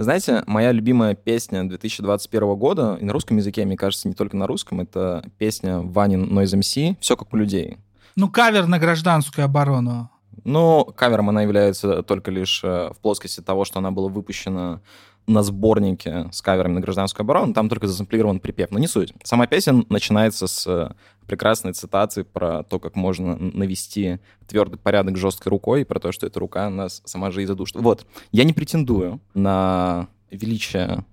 Знаете, 0.00 0.44
моя 0.46 0.70
любимая 0.70 1.16
песня 1.16 1.68
2021 1.68 2.54
года, 2.54 2.96
и 3.00 3.04
на 3.04 3.12
русском 3.12 3.36
языке, 3.36 3.64
мне 3.64 3.76
кажется, 3.76 4.06
не 4.06 4.14
только 4.14 4.36
на 4.36 4.46
русском, 4.46 4.80
это 4.80 5.24
песня 5.38 5.80
Ванин 5.80 6.38
Noise 6.38 6.60
MC 6.60 6.96
«Все 7.00 7.16
как 7.16 7.34
у 7.34 7.36
людей». 7.36 7.78
Ну, 8.14 8.30
кавер 8.30 8.68
на 8.68 8.78
гражданскую 8.78 9.44
оборону. 9.44 10.08
Ну, 10.44 10.84
кавером 10.84 11.30
она 11.30 11.42
является 11.42 12.04
только 12.04 12.30
лишь 12.30 12.62
э, 12.62 12.90
в 12.92 12.98
плоскости 13.00 13.40
того, 13.40 13.64
что 13.64 13.80
она 13.80 13.90
была 13.90 14.08
выпущена 14.08 14.80
на 15.28 15.42
сборнике 15.42 16.28
с 16.32 16.42
каверами 16.42 16.74
на 16.74 16.80
гражданскую 16.80 17.24
оборону, 17.24 17.52
там 17.52 17.68
только 17.68 17.86
засэмплирован 17.86 18.40
припев, 18.40 18.70
но 18.70 18.78
не 18.78 18.88
суть. 18.88 19.12
Сама 19.22 19.46
песня 19.46 19.84
начинается 19.90 20.46
с 20.46 20.66
э, 20.66 20.90
прекрасной 21.26 21.74
цитаты 21.74 22.24
про 22.24 22.62
то, 22.64 22.80
как 22.80 22.96
можно 22.96 23.36
навести 23.36 24.18
твердый 24.48 24.78
порядок 24.78 25.16
жесткой 25.16 25.50
рукой, 25.50 25.82
и 25.82 25.84
про 25.84 26.00
то, 26.00 26.10
что 26.12 26.26
эта 26.26 26.40
рука 26.40 26.68
нас 26.70 27.02
сама 27.04 27.30
же 27.30 27.42
и 27.42 27.46
задушит. 27.46 27.76
Вот, 27.76 28.06
я 28.32 28.44
не 28.44 28.54
претендую 28.54 29.20
на 29.34 30.08
величие 30.30 31.04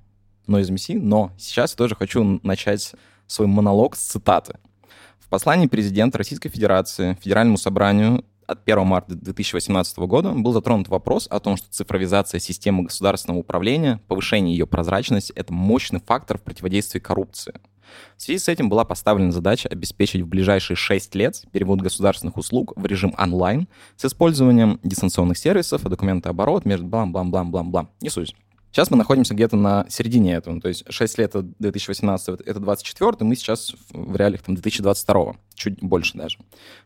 Noise 0.48 0.74
MC, 0.74 1.00
но 1.00 1.32
сейчас 1.38 1.72
я 1.74 1.78
тоже 1.78 1.96
хочу 1.96 2.40
начать 2.42 2.94
свой 3.28 3.48
монолог 3.48 3.96
с 3.96 4.02
цитаты. 4.02 4.58
В 5.20 5.28
послании 5.28 5.68
президента 5.68 6.18
Российской 6.18 6.50
Федерации 6.50 7.18
Федеральному 7.22 7.58
собранию 7.58 8.24
от 8.48 8.62
1 8.66 8.86
марта 8.86 9.16
2018 9.16 9.98
года 10.00 10.32
был 10.32 10.54
затронут 10.54 10.88
вопрос 10.88 11.28
о 11.30 11.40
том, 11.40 11.58
что 11.58 11.68
цифровизация 11.70 12.40
системы 12.40 12.84
государственного 12.84 13.40
управления, 13.40 14.00
повышение 14.08 14.56
ее 14.56 14.68
прозрачности— 14.68 15.34
это 15.36 15.54
мощный 15.54 16.00
фактор 16.00 16.38
в 16.38 16.42
противодействии 16.42 17.00
коррупции. 17.00 17.54
В 18.18 18.22
связи 18.22 18.40
с 18.40 18.48
этим 18.50 18.70
была 18.70 18.86
поставлена 18.86 19.32
задача 19.32 19.70
обеспечить 19.70 20.22
в 20.22 20.28
ближайшие 20.28 20.76
6 20.76 21.16
лет 21.16 21.44
перевод 21.52 21.82
государственных 21.82 22.38
услуг 22.38 22.74
в 22.76 22.86
режим 22.86 23.14
онлайн 23.18 23.68
с 23.96 24.06
использованием 24.06 24.80
дистанционных 24.84 25.38
сервисов 25.38 25.84
документооборот 25.84 26.66
между 26.66 26.86
блам-блам-блам-блам-блам. 26.88 27.90
Не 28.02 28.10
суть. 28.10 28.36
Сейчас 28.76 28.92
мы 28.92 28.98
находимся 28.98 29.34
где-то 29.34 29.56
на 29.56 29.86
середине 29.88 30.34
этого. 30.34 30.60
То 30.60 30.68
есть 30.68 30.84
6 30.90 31.18
лет 31.18 31.30
это 31.30 31.44
2018, 31.60 32.42
это 32.42 32.60
24, 32.60 33.14
мы 33.22 33.38
сейчас 33.38 33.74
в 33.90 34.18
реалиях 34.18 34.42
там 34.42 34.56
2022, 34.56 35.38
чуть 35.54 35.80
больше 35.82 36.18
даже. 36.18 36.40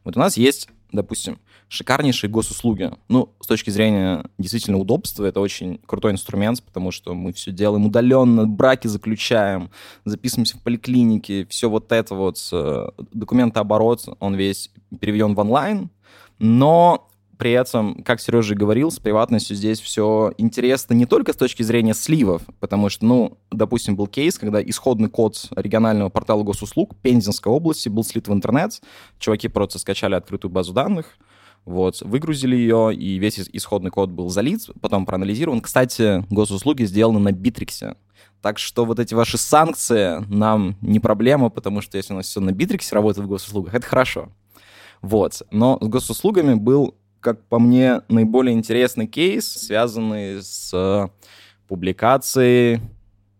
Вот 0.03 0.15
у 0.15 0.19
нас 0.19 0.37
есть, 0.37 0.69
допустим, 0.91 1.39
шикарнейшие 1.67 2.29
госуслуги. 2.29 2.91
Ну, 3.07 3.33
с 3.39 3.47
точки 3.47 3.71
зрения 3.71 4.23
действительно 4.37 4.77
удобства, 4.77 5.25
это 5.25 5.39
очень 5.39 5.79
крутой 5.87 6.11
инструмент, 6.11 6.61
потому 6.61 6.91
что 6.91 7.15
мы 7.15 7.33
все 7.33 7.49
делаем 7.49 7.87
удаленно, 7.87 8.45
браки 8.45 8.85
заключаем, 8.85 9.71
записываемся 10.05 10.57
в 10.57 10.61
поликлинике, 10.61 11.47
все 11.49 11.71
вот 11.71 11.91
это 11.91 12.13
вот, 12.13 12.37
э, 12.51 12.89
документооборот, 13.13 14.07
он 14.19 14.35
весь 14.35 14.69
переведен 14.99 15.33
в 15.33 15.39
онлайн, 15.39 15.89
но 16.37 17.08
при 17.39 17.53
этом, 17.53 18.03
как 18.03 18.19
Сережа 18.19 18.53
говорил, 18.53 18.91
с 18.91 18.99
приватностью 18.99 19.55
здесь 19.55 19.79
все 19.79 20.33
интересно 20.37 20.93
не 20.93 21.05
только 21.05 21.31
с 21.31 21.37
точки 21.37 21.63
зрения 21.63 21.93
сливов, 21.93 22.41
потому 22.59 22.89
что, 22.89 23.05
ну, 23.05 23.37
допустим, 23.49 23.95
был 23.95 24.07
кейс, 24.07 24.37
когда 24.37 24.61
исходный 24.61 25.09
код 25.09 25.47
регионального 25.55 26.09
портала 26.09 26.43
госуслуг 26.43 26.97
Пензенской 26.97 27.49
области 27.49 27.87
был 27.87 28.03
слит 28.03 28.27
в 28.27 28.33
интернет, 28.33 28.81
чуваки 29.19 29.47
просто 29.47 29.79
скачали 29.79 30.15
открытую 30.15 30.51
базу 30.51 30.73
данных, 30.73 31.17
вот, 31.63 32.01
выгрузили 32.01 32.57
ее, 32.57 32.93
и 32.93 33.17
весь 33.19 33.39
исходный 33.39 33.89
код 33.89 34.09
был 34.09 34.29
залит, 34.29 34.69
потом 34.81 35.05
проанализирован. 35.05 35.61
Кстати, 35.61 36.25
госуслуги 36.29 36.83
сделаны 36.83 37.19
на 37.19 37.31
Битриксе. 37.31 37.95
Так 38.41 38.59
что 38.59 38.83
вот 38.83 38.99
эти 38.99 39.13
ваши 39.13 39.37
санкции 39.37 40.25
нам 40.27 40.75
не 40.81 40.99
проблема, 40.99 41.49
потому 41.49 41.79
что 41.79 41.95
если 41.95 42.11
у 42.11 42.17
нас 42.17 42.25
все 42.25 42.41
на 42.41 42.51
Битриксе 42.51 42.95
работает 42.95 43.25
в 43.25 43.29
госуслугах, 43.29 43.75
это 43.75 43.85
хорошо. 43.85 44.27
Вот. 45.01 45.41
Но 45.51 45.77
с 45.81 45.87
госуслугами 45.87 46.55
был 46.55 46.95
как 47.19 47.45
по 47.45 47.59
мне, 47.59 48.01
наиболее 48.07 48.55
интересный 48.55 49.07
кейс, 49.07 49.47
связанный 49.47 50.41
с 50.41 51.09
публикацией 51.67 52.81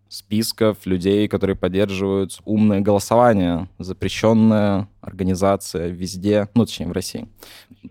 списков 0.10 0.86
людей, 0.86 1.28
которые 1.28 1.56
поддерживают 1.56 2.40
умное 2.44 2.82
голосование, 2.82 3.70
запрещенная 3.78 4.90
организация 5.02 5.88
везде, 5.88 6.50
ну, 6.56 6.66
точнее, 6.66 6.88
в 6.88 6.92
России. 6.92 7.28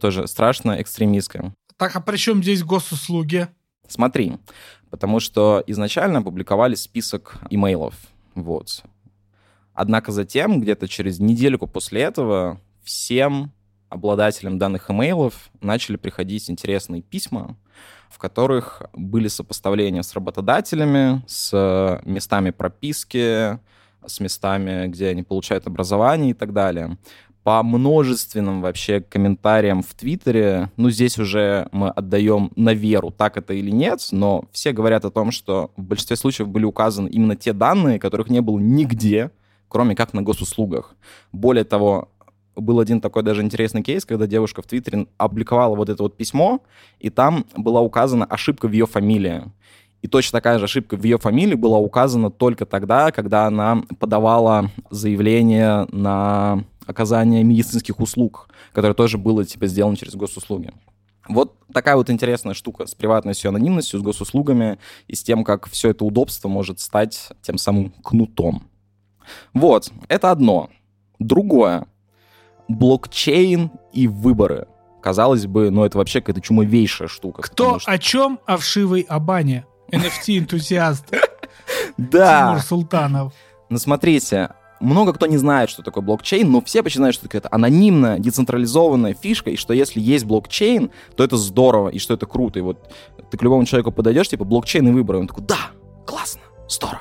Тоже 0.01 0.27
страшно 0.27 0.81
экстремистская. 0.81 1.55
Так, 1.77 1.95
а 1.95 2.01
при 2.01 2.17
чем 2.17 2.43
здесь 2.43 2.65
госуслуги? 2.65 3.49
Смотри, 3.87 4.37
потому 4.91 5.21
что 5.21 5.63
изначально 5.67 6.23
публиковали 6.23 6.75
список 6.75 7.39
имейлов, 7.51 7.95
вот. 8.35 8.83
Однако 9.73 10.11
затем, 10.11 10.61
где-то 10.61 10.89
через 10.89 11.21
недельку 11.21 11.69
после 11.69 12.03
этого, 12.03 12.61
всем 12.83 13.53
обладателям 13.89 14.59
данных 14.59 14.91
имейлов 14.91 15.51
начали 15.61 15.97
приходить 15.97 16.51
интересные 16.51 17.03
письма, 17.03 17.57
в 18.11 18.19
которых 18.19 18.83
были 18.93 19.29
сопоставления 19.29 20.03
с 20.03 20.15
работодателями, 20.15 21.23
с 21.27 22.01
местами 22.05 22.51
прописки, 22.51 23.59
с 24.07 24.21
местами, 24.21 24.87
где 24.89 25.09
они 25.09 25.23
получают 25.23 25.67
образование 25.67 26.31
и 26.31 26.35
так 26.35 26.53
далее. 26.53 26.99
По 27.45 27.63
множественным 27.63 28.61
вообще 28.61 29.01
комментариям 29.01 29.83
в 29.83 29.95
Твиттере, 29.95 30.71
ну, 30.77 30.91
здесь 30.91 31.19
уже 31.19 31.69
мы 31.73 31.89
отдаем 31.89 32.51
на 32.57 32.75
веру, 32.75 33.11
так 33.11 33.39
это 33.39 33.55
или 33.55 33.71
нет, 33.71 34.07
но 34.11 34.45
все 34.53 34.73
говорят 34.73 35.07
о 35.07 35.11
том, 35.11 35.31
что 35.31 35.71
в 35.77 35.83
большинстве 35.83 36.17
случаев 36.17 36.49
были 36.49 36.65
указаны 36.65 37.09
именно 37.09 37.37
те 37.37 37.55
данные, 37.55 37.99
которых 37.99 38.29
не 38.29 38.41
было 38.41 38.59
нигде, 38.59 39.31
кроме 39.69 39.95
как 39.95 40.13
на 40.13 40.21
госуслугах. 40.21 40.95
Более 41.33 41.65
того, 41.65 42.11
был 42.61 42.81
один 42.81 43.01
такой 43.01 43.23
даже 43.23 43.43
интересный 43.43 43.83
кейс, 43.83 44.05
когда 44.05 44.27
девушка 44.27 44.63
в 44.63 44.67
Твиттере 44.67 45.07
опубликовала 45.17 45.75
вот 45.77 45.89
это 45.89 46.03
вот 46.03 46.17
письмо, 46.17 46.61
и 46.99 47.11
там 47.11 47.45
была 47.57 47.81
указана 47.81 48.25
ошибка 48.25 48.69
в 48.69 48.73
ее 48.73 48.87
фамилии. 48.87 49.45
И 50.01 50.07
точно 50.07 50.39
такая 50.39 50.59
же 50.59 50.67
ошибка 50.67 50.97
в 50.97 51.03
ее 51.03 51.19
фамилии 51.19 51.55
была 51.55 51.79
указана 51.79 52.31
только 52.31 52.67
тогда, 52.67 53.11
когда 53.11 53.47
она 53.47 53.83
подавала 53.99 54.71
заявление 54.91 55.87
на 55.91 56.65
оказание 56.87 57.43
медицинских 57.43 57.99
услуг, 58.01 58.49
которое 58.73 58.95
тоже 58.95 59.19
было 59.19 59.45
типа 59.45 59.67
сделано 59.67 59.97
через 59.97 60.15
госуслуги. 60.15 60.73
Вот 61.29 61.57
такая 61.73 61.97
вот 61.97 62.09
интересная 62.09 62.55
штука 62.55 62.87
с 62.87 62.95
приватностью, 62.95 63.51
анонимностью, 63.51 64.01
с 64.01 64.03
госуслугами 64.03 64.79
и 65.09 65.15
с 65.15 65.23
тем, 65.23 65.45
как 65.45 65.69
все 65.69 65.91
это 65.91 66.05
удобство 66.05 66.49
может 66.49 66.81
стать 66.81 67.31
тем 67.43 67.59
самым 67.59 67.91
кнутом. 68.03 68.63
Вот, 69.53 69.91
это 70.09 70.31
одно. 70.31 70.71
Другое. 71.19 71.87
Блокчейн 72.69 73.71
и 73.93 74.07
выборы. 74.09 74.69
Казалось 75.03 75.47
бы, 75.47 75.71
ну 75.71 75.85
это 75.85 75.99
вообще 75.99 76.21
какая-то 76.21 76.41
чумовейшая 76.41 77.09
штука. 77.09 77.43
Кто 77.43 77.79
что- 77.79 77.91
о 77.91 77.99
чем, 77.99 78.41
о 78.47 78.57
вшивой 78.57 79.03
Абане? 79.09 79.65
NFT-энтузиаст 79.91 81.05
Да, 81.97 82.51
Тимур 82.51 82.63
Султанов. 82.63 83.33
Ну, 83.71 83.79
смотрите, 83.79 84.51
много 84.81 85.13
кто 85.13 85.27
не 85.27 85.37
знает, 85.39 85.71
что 85.71 85.83
такое 85.83 86.03
блокчейн, 86.03 86.51
но 86.51 86.61
все 86.63 86.83
почти 86.83 86.99
знают, 86.99 87.15
что 87.15 87.27
это 87.31 87.49
анонимная, 87.51 88.19
децентрализованная 88.19 89.15
фишка, 89.15 89.51
и 89.51 89.57
что 89.57 89.73
если 89.75 90.01
есть 90.01 90.25
блокчейн, 90.25 90.91
то 91.17 91.25
это 91.25 91.37
здорово, 91.37 91.89
и 91.89 91.99
что 91.99 92.15
это 92.15 92.27
круто. 92.27 92.59
И 92.59 92.63
вот 92.63 92.79
ты 93.31 93.37
к 93.39 93.43
любому 93.43 93.65
человеку 93.65 93.93
подойдешь, 93.93 94.29
типа, 94.29 94.45
блокчейн 94.45 94.87
и 94.89 94.93
выборы, 94.93 95.19
он 95.21 95.27
такой, 95.27 95.45
да, 95.45 95.71
классно, 96.07 96.43
здорово. 96.69 97.01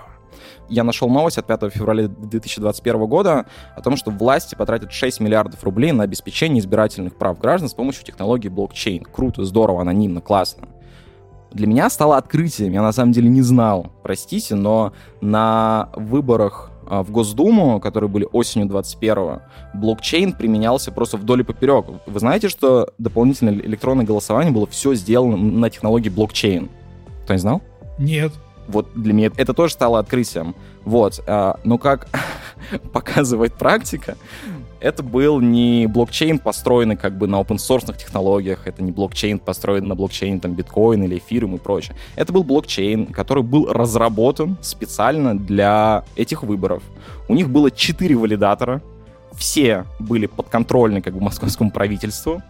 Я 0.70 0.84
нашел 0.84 1.10
новость 1.10 1.38
от 1.38 1.48
5 1.48 1.74
февраля 1.74 2.08
2021 2.08 3.06
года 3.06 3.46
о 3.76 3.82
том, 3.82 3.96
что 3.96 4.12
власти 4.12 4.56
потратят 4.56 4.92
6 4.92 5.20
миллиардов 5.20 5.64
рублей 5.64 5.92
на 5.92 6.04
обеспечение 6.04 6.60
избирательных 6.60 7.16
прав 7.16 7.40
граждан 7.40 7.70
с 7.70 7.74
помощью 7.74 8.04
технологии 8.06 8.50
блокчейн. 8.50 9.04
Круто, 9.04 9.46
здорово, 9.46 9.82
анонимно, 9.82 10.22
классно. 10.22 10.68
Для 11.52 11.68
меня 11.68 11.90
стало 11.90 12.18
открытием, 12.18 12.74
я 12.74 12.82
на 12.82 12.92
самом 12.92 13.14
деле 13.14 13.30
не 13.30 13.42
знал, 13.42 13.94
простите, 14.04 14.56
но 14.56 14.92
на 15.22 15.90
выборах 15.96 16.72
а, 16.86 17.04
в 17.04 17.12
Госдуму, 17.12 17.80
которые 17.80 18.10
были 18.10 18.28
осенью 18.32 18.68
21 18.68 19.40
блокчейн 19.74 20.34
применялся 20.34 20.92
просто 20.92 21.18
вдоль 21.18 21.42
и 21.42 21.44
поперек. 21.44 21.86
Вы 22.06 22.20
знаете, 22.20 22.50
что 22.50 22.94
дополнительное 22.98 23.54
электронное 23.54 24.06
голосование 24.06 24.52
было 24.52 24.68
все 24.68 24.94
сделано 24.94 25.38
на 25.38 25.70
технологии 25.70 26.10
блокчейн? 26.10 26.70
Кто 27.24 27.34
не 27.34 27.40
знал? 27.40 27.62
Нет. 27.98 28.34
Вот 28.68 28.90
для 28.94 29.14
меня 29.14 29.32
это 29.38 29.54
тоже 29.54 29.74
стало 29.74 30.00
открытием. 30.00 30.56
Вот. 30.84 31.22
а, 31.28 31.60
Но 31.64 31.78
как 31.78 32.08
показывает 32.94 33.54
практика, 33.54 34.18
это 34.80 35.04
был 35.04 35.40
не 35.40 35.88
блокчейн, 35.88 36.40
построенный 36.40 36.96
как 36.96 37.18
бы 37.18 37.28
на 37.28 37.38
open 37.38 37.58
source 37.58 37.96
технологиях, 37.98 38.68
это 38.68 38.84
не 38.84 38.92
блокчейн, 38.92 39.40
построенный 39.40 39.90
на 39.90 39.96
блокчейне 39.96 40.40
там 40.40 40.54
биткоин 40.54 41.04
или 41.04 41.18
эфиром 41.18 41.56
и 41.56 41.58
прочее. 41.58 41.96
Это 42.16 42.32
был 42.32 42.44
блокчейн, 42.44 43.08
который 43.08 43.44
был 43.44 43.72
разработан 43.72 44.58
специально 44.62 45.38
для 45.38 46.04
этих 46.16 46.44
выборов. 46.44 46.84
У 47.28 47.36
них 47.36 47.50
было 47.50 47.72
четыре 47.72 48.16
валидатора, 48.16 48.82
все 49.38 49.86
были 50.00 50.26
подконтрольны 50.26 51.02
как 51.02 51.14
бы 51.14 51.22
московскому 51.22 51.72
правительству. 51.72 52.42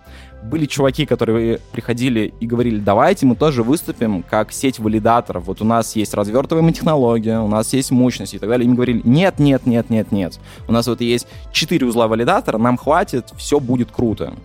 Были 0.47 0.65
чуваки, 0.65 1.05
которые 1.05 1.59
приходили 1.73 2.33
и 2.39 2.47
говорили, 2.47 2.79
давайте 2.79 3.25
мы 3.25 3.35
тоже 3.35 3.63
выступим 3.63 4.23
как 4.23 4.53
сеть 4.53 4.79
валидаторов. 4.79 5.45
Вот 5.47 5.61
у 5.61 5.65
нас 5.65 5.93
есть 5.97 6.13
развертываемая 6.13 6.71
технология, 6.71 7.41
у 7.41 7.49
нас 7.49 7.73
есть 7.73 7.91
мощность 7.91 8.33
и 8.33 8.39
так 8.39 8.47
далее. 8.47 8.65
Им 8.65 8.75
говорили, 8.75 9.01
нет, 9.03 9.39
нет, 9.39 9.65
нет, 9.65 9.89
нет, 9.89 10.13
нет. 10.13 10.39
У 10.69 10.71
нас 10.71 10.87
вот 10.87 11.01
есть 11.01 11.27
четыре 11.51 11.85
узла 11.85 12.07
валидатора, 12.07 12.57
нам 12.57 12.77
хватит, 12.77 13.25
все 13.35 13.59
будет 13.59 13.91
круто. 13.91 14.35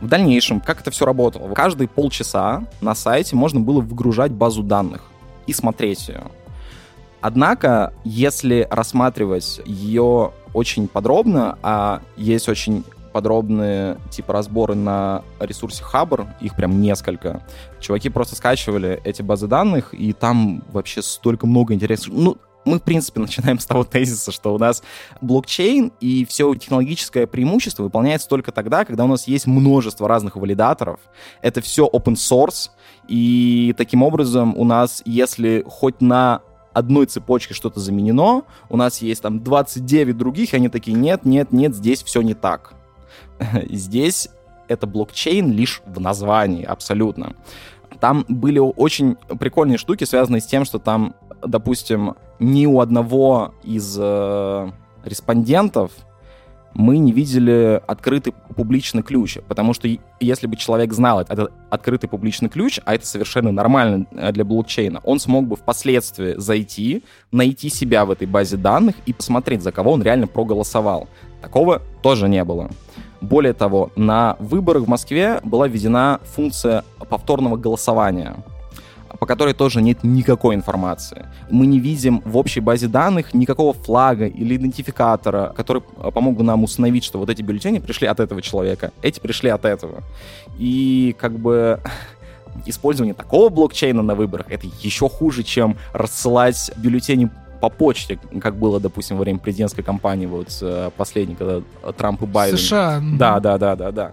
В 0.00 0.08
дальнейшем, 0.08 0.58
как 0.58 0.80
это 0.80 0.90
все 0.90 1.06
работало? 1.06 1.54
Каждые 1.54 1.86
полчаса 1.86 2.64
на 2.80 2.96
сайте 2.96 3.36
можно 3.36 3.60
было 3.60 3.80
выгружать 3.80 4.32
базу 4.32 4.64
данных 4.64 5.04
и 5.46 5.52
смотреть 5.52 6.08
ее. 6.08 6.24
Однако, 7.20 7.94
если 8.02 8.66
рассматривать 8.68 9.60
ее 9.64 10.32
очень 10.54 10.88
подробно, 10.88 11.56
а 11.62 12.02
есть 12.16 12.48
очень 12.48 12.82
подробные 13.12 13.98
типа 14.10 14.32
разборы 14.32 14.74
на 14.74 15.22
ресурсе 15.38 15.82
Хабр, 15.82 16.26
их 16.40 16.56
прям 16.56 16.80
несколько. 16.80 17.46
Чуваки 17.80 18.08
просто 18.08 18.36
скачивали 18.36 19.00
эти 19.04 19.22
базы 19.22 19.46
данных, 19.46 19.94
и 19.94 20.12
там 20.12 20.62
вообще 20.72 21.02
столько 21.02 21.46
много 21.46 21.74
интересных... 21.74 22.12
Ну, 22.12 22.38
мы, 22.64 22.78
в 22.78 22.82
принципе, 22.82 23.20
начинаем 23.22 23.58
с 23.58 23.66
того 23.66 23.84
тезиса, 23.84 24.32
что 24.32 24.54
у 24.54 24.58
нас 24.58 24.82
блокчейн 25.20 25.92
и 26.00 26.24
все 26.24 26.54
технологическое 26.54 27.26
преимущество 27.26 27.84
выполняется 27.84 28.28
только 28.28 28.52
тогда, 28.52 28.84
когда 28.84 29.04
у 29.04 29.08
нас 29.08 29.26
есть 29.26 29.46
множество 29.46 30.08
разных 30.08 30.36
валидаторов. 30.36 31.00
Это 31.40 31.60
все 31.60 31.88
open 31.88 32.14
source, 32.14 32.70
и 33.08 33.74
таким 33.76 34.02
образом 34.02 34.56
у 34.56 34.64
нас, 34.64 35.02
если 35.04 35.64
хоть 35.66 36.00
на 36.00 36.40
одной 36.72 37.06
цепочке 37.06 37.54
что-то 37.54 37.80
заменено, 37.80 38.44
у 38.70 38.76
нас 38.76 39.02
есть 39.02 39.22
там 39.22 39.42
29 39.42 40.16
других, 40.16 40.52
и 40.52 40.56
они 40.56 40.68
такие, 40.68 40.96
нет, 40.96 41.24
нет, 41.24 41.52
нет, 41.52 41.74
здесь 41.74 42.02
все 42.02 42.22
не 42.22 42.34
так. 42.34 42.74
Здесь 43.70 44.28
это 44.68 44.86
блокчейн 44.86 45.50
лишь 45.50 45.82
в 45.86 46.00
названии, 46.00 46.64
абсолютно. 46.64 47.34
Там 48.00 48.24
были 48.28 48.58
очень 48.58 49.16
прикольные 49.38 49.78
штуки, 49.78 50.04
связанные 50.04 50.40
с 50.40 50.46
тем, 50.46 50.64
что 50.64 50.78
там, 50.78 51.14
допустим, 51.44 52.14
ни 52.38 52.66
у 52.66 52.80
одного 52.80 53.54
из 53.62 53.96
э, 53.98 54.70
респондентов 55.04 55.92
мы 56.74 56.98
не 56.98 57.12
видели 57.12 57.80
открытый 57.86 58.34
публичный 58.56 59.02
ключ, 59.02 59.38
потому 59.46 59.74
что 59.74 59.88
если 60.20 60.46
бы 60.46 60.56
человек 60.56 60.92
знал 60.92 61.20
этот 61.20 61.52
открытый 61.70 62.08
публичный 62.08 62.48
ключ, 62.48 62.80
а 62.84 62.94
это 62.94 63.06
совершенно 63.06 63.52
нормально 63.52 64.06
для 64.10 64.44
блокчейна, 64.44 65.00
он 65.04 65.20
смог 65.20 65.46
бы 65.46 65.56
впоследствии 65.56 66.34
зайти, 66.38 67.04
найти 67.30 67.68
себя 67.68 68.04
в 68.04 68.10
этой 68.10 68.26
базе 68.26 68.56
данных 68.56 68.96
и 69.06 69.12
посмотреть, 69.12 69.62
за 69.62 69.72
кого 69.72 69.92
он 69.92 70.02
реально 70.02 70.26
проголосовал. 70.26 71.08
Такого 71.40 71.82
тоже 72.02 72.28
не 72.28 72.42
было. 72.44 72.70
Более 73.22 73.52
того, 73.52 73.90
на 73.94 74.36
выборах 74.40 74.84
в 74.84 74.88
Москве 74.88 75.40
была 75.44 75.68
введена 75.68 76.20
функция 76.34 76.84
повторного 77.08 77.56
голосования 77.56 78.36
по 79.20 79.26
которой 79.26 79.54
тоже 79.54 79.82
нет 79.82 80.02
никакой 80.02 80.56
информации. 80.56 81.26
Мы 81.48 81.66
не 81.66 81.78
видим 81.78 82.22
в 82.24 82.36
общей 82.36 82.58
базе 82.58 82.88
данных 82.88 83.34
никакого 83.34 83.72
флага 83.72 84.26
или 84.26 84.56
идентификатора, 84.56 85.52
который 85.56 85.80
помог 86.12 86.36
бы 86.38 86.42
нам 86.42 86.64
установить, 86.64 87.04
что 87.04 87.20
вот 87.20 87.30
эти 87.30 87.40
бюллетени 87.40 87.78
пришли 87.78 88.08
от 88.08 88.18
этого 88.18 88.42
человека, 88.42 88.90
эти 89.00 89.20
пришли 89.20 89.50
от 89.50 89.64
этого. 89.64 90.02
И 90.58 91.14
как 91.20 91.38
бы 91.38 91.80
использование 92.66 93.14
такого 93.14 93.48
блокчейна 93.48 94.02
на 94.02 94.16
выборах 94.16 94.46
это 94.50 94.66
еще 94.80 95.08
хуже, 95.08 95.44
чем 95.44 95.76
рассылать 95.92 96.72
бюллетени 96.76 97.30
по 97.62 97.68
почте, 97.68 98.18
как 98.40 98.56
было, 98.56 98.80
допустим, 98.80 99.16
во 99.18 99.22
время 99.22 99.38
президентской 99.38 99.82
кампании 99.82 100.26
вот 100.26 100.48
последней, 100.96 101.36
когда 101.36 101.62
Трамп 101.96 102.22
и 102.22 102.26
Байден. 102.26 102.58
США. 102.58 103.00
Да, 103.16 103.38
да, 103.38 103.56
да, 103.56 103.76
да, 103.76 103.92
да. 103.92 104.12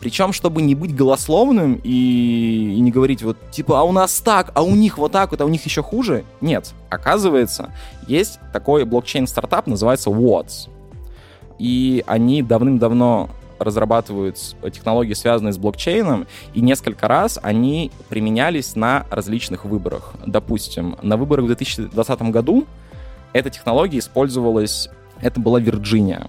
Причем, 0.00 0.32
чтобы 0.32 0.62
не 0.62 0.74
быть 0.74 0.92
голословным 0.92 1.80
и, 1.84 2.74
и 2.76 2.80
не 2.80 2.90
говорить 2.90 3.22
вот 3.22 3.36
типа, 3.52 3.78
а 3.78 3.84
у 3.84 3.92
нас 3.92 4.20
так, 4.20 4.50
а 4.54 4.64
у 4.64 4.74
них 4.74 4.98
вот 4.98 5.12
так 5.12 5.30
вот, 5.30 5.40
а 5.40 5.44
у 5.44 5.48
них 5.48 5.64
еще 5.64 5.80
хуже. 5.80 6.24
Нет, 6.40 6.72
оказывается, 6.90 7.72
есть 8.08 8.40
такой 8.52 8.84
блокчейн-стартап, 8.84 9.68
называется 9.68 10.10
Watts. 10.10 10.68
И 11.60 12.02
они 12.08 12.42
давным-давно 12.42 13.30
разрабатывают 13.64 14.38
технологии, 14.72 15.14
связанные 15.14 15.52
с 15.52 15.58
блокчейном, 15.58 16.26
и 16.54 16.60
несколько 16.60 17.08
раз 17.08 17.38
они 17.42 17.90
применялись 18.08 18.76
на 18.76 19.06
различных 19.10 19.64
выборах. 19.64 20.14
Допустим, 20.26 20.96
на 21.02 21.16
выборах 21.16 21.44
в 21.44 21.48
2020 21.48 22.22
году 22.22 22.66
эта 23.32 23.50
технология 23.50 23.98
использовалась, 23.98 24.88
это 25.20 25.40
была 25.40 25.60
Вирджиния. 25.60 26.28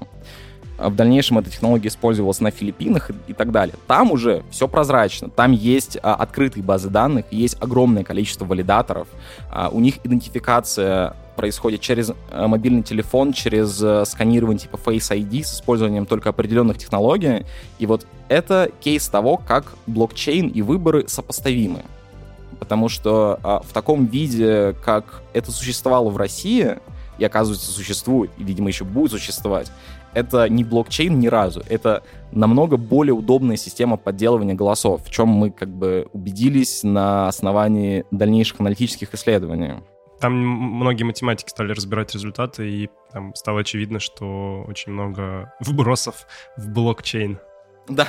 В 0.78 0.96
дальнейшем 0.96 1.38
эта 1.38 1.50
технология 1.50 1.88
использовалась 1.88 2.42
на 2.42 2.52
Филиппинах 2.52 3.12
и, 3.12 3.14
и 3.28 3.34
так 3.34 3.52
далее. 3.52 3.76
Там 3.88 4.12
уже 4.12 4.44
все 4.50 4.68
прозрачно. 4.68 5.30
Там 5.30 5.52
есть 5.52 5.98
а, 6.02 6.16
открытые 6.16 6.64
базы 6.64 6.90
данных, 6.90 7.26
есть 7.32 7.58
огромное 7.62 8.04
количество 8.04 8.46
валидаторов. 8.46 9.08
А, 9.52 9.70
у 9.70 9.80
них 9.80 9.96
идентификация 10.04 11.16
происходит 11.36 11.82
через 11.82 12.12
а, 12.32 12.48
мобильный 12.48 12.84
телефон, 12.84 13.34
через 13.34 13.82
а, 13.82 14.06
сканирование 14.06 14.60
типа 14.60 14.78
Face 14.78 15.12
ID 15.12 15.44
с 15.44 15.56
использованием 15.56 16.06
только 16.06 16.30
определенных 16.30 16.78
технологий. 16.78 17.46
И 17.80 17.86
вот 17.86 18.06
это 18.30 18.72
кейс 18.80 19.08
того, 19.08 19.38
как 19.38 19.74
блокчейн 19.88 20.48
и 20.48 20.62
выборы 20.62 21.08
сопоставимы. 21.08 21.84
Потому 22.60 22.90
что 22.90 23.40
а, 23.44 23.62
в 23.62 23.74
таком 23.74 24.06
виде, 24.06 24.76
как 24.84 25.22
это 25.34 25.52
существовало 25.52 26.10
в 26.10 26.18
России, 26.18 26.78
и 27.18 27.26
оказывается 27.26 27.72
существует, 27.72 28.32
и, 28.38 28.44
видимо, 28.44 28.70
еще 28.70 28.86
будет 28.86 29.12
существовать, 29.12 29.72
это 30.14 30.48
не 30.50 30.64
блокчейн 30.64 31.20
ни 31.20 31.28
разу, 31.28 31.64
это 31.70 32.04
намного 32.32 32.78
более 32.78 33.14
удобная 33.14 33.58
система 33.58 33.98
подделывания 33.98 34.54
голосов, 34.54 35.02
в 35.06 35.12
чем 35.12 35.30
мы 35.30 35.52
как 35.52 35.70
бы 35.70 36.08
убедились 36.14 36.84
на 36.84 37.28
основании 37.28 38.06
дальнейших 38.12 38.60
аналитических 38.60 39.14
исследований. 39.14 39.74
Там 40.24 40.36
многие 40.38 41.04
математики 41.04 41.50
стали 41.50 41.74
разбирать 41.74 42.14
результаты, 42.14 42.72
и 42.72 42.90
там 43.12 43.36
стало 43.36 43.60
очевидно, 43.60 44.00
что 44.00 44.64
очень 44.70 44.94
много 44.94 45.54
вбросов 45.60 46.26
в 46.56 46.70
блокчейн. 46.70 47.40
Да, 47.90 48.08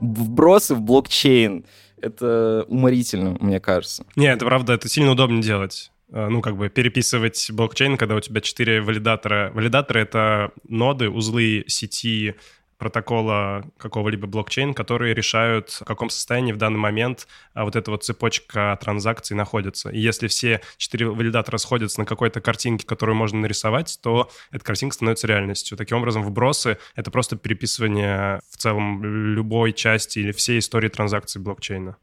вбросы 0.00 0.74
в 0.74 0.80
блокчейн. 0.80 1.66
Это 2.00 2.64
уморительно, 2.68 3.36
мне 3.38 3.60
кажется. 3.60 4.06
Не, 4.16 4.28
это 4.32 4.46
правда, 4.46 4.72
это 4.72 4.88
сильно 4.88 5.10
удобнее 5.10 5.42
делать 5.42 5.92
ну, 6.08 6.40
как 6.42 6.56
бы 6.56 6.68
переписывать 6.70 7.50
блокчейн, 7.50 7.98
когда 7.98 8.14
у 8.14 8.20
тебя 8.20 8.40
четыре 8.40 8.80
валидатора. 8.80 9.50
Валидаторы— 9.54 10.00
это 10.02 10.52
ноды, 10.68 11.08
узлы 11.08 11.64
сети 11.68 12.34
протокола 12.82 13.62
какого-либо 13.78 14.26
блокчейн, 14.26 14.74
которые 14.74 15.14
решают, 15.14 15.70
в 15.70 15.84
каком 15.84 16.10
состоянии 16.10 16.50
в 16.50 16.56
данный 16.56 16.80
момент 16.80 17.28
а, 17.54 17.64
вот 17.64 17.76
эта 17.76 17.92
вот 17.92 18.02
цепочка 18.02 18.76
транзакций 18.80 19.36
находится. 19.36 19.88
И 19.88 20.00
если 20.00 20.26
все 20.26 20.60
четыре 20.78 21.06
валидатора 21.06 21.58
сходятся 21.58 22.00
на 22.00 22.06
какой-то 22.06 22.40
картинке, 22.40 22.84
которую 22.84 23.14
можно 23.14 23.38
нарисовать, 23.38 24.00
то 24.02 24.28
эта 24.50 24.64
картинка 24.64 24.94
становится 24.96 25.28
реальностью. 25.28 25.78
Таким 25.78 25.98
образом, 25.98 26.24
вбросы— 26.24 26.76
это 26.96 27.12
просто 27.12 27.36
переписывание 27.36 28.40
в 28.50 28.56
целом 28.56 29.04
любой 29.04 29.74
части 29.74 30.18
или 30.18 30.32
всей 30.32 30.58
истории 30.58 30.88
транзакций 30.88 31.40
блокчейна. 31.40 31.98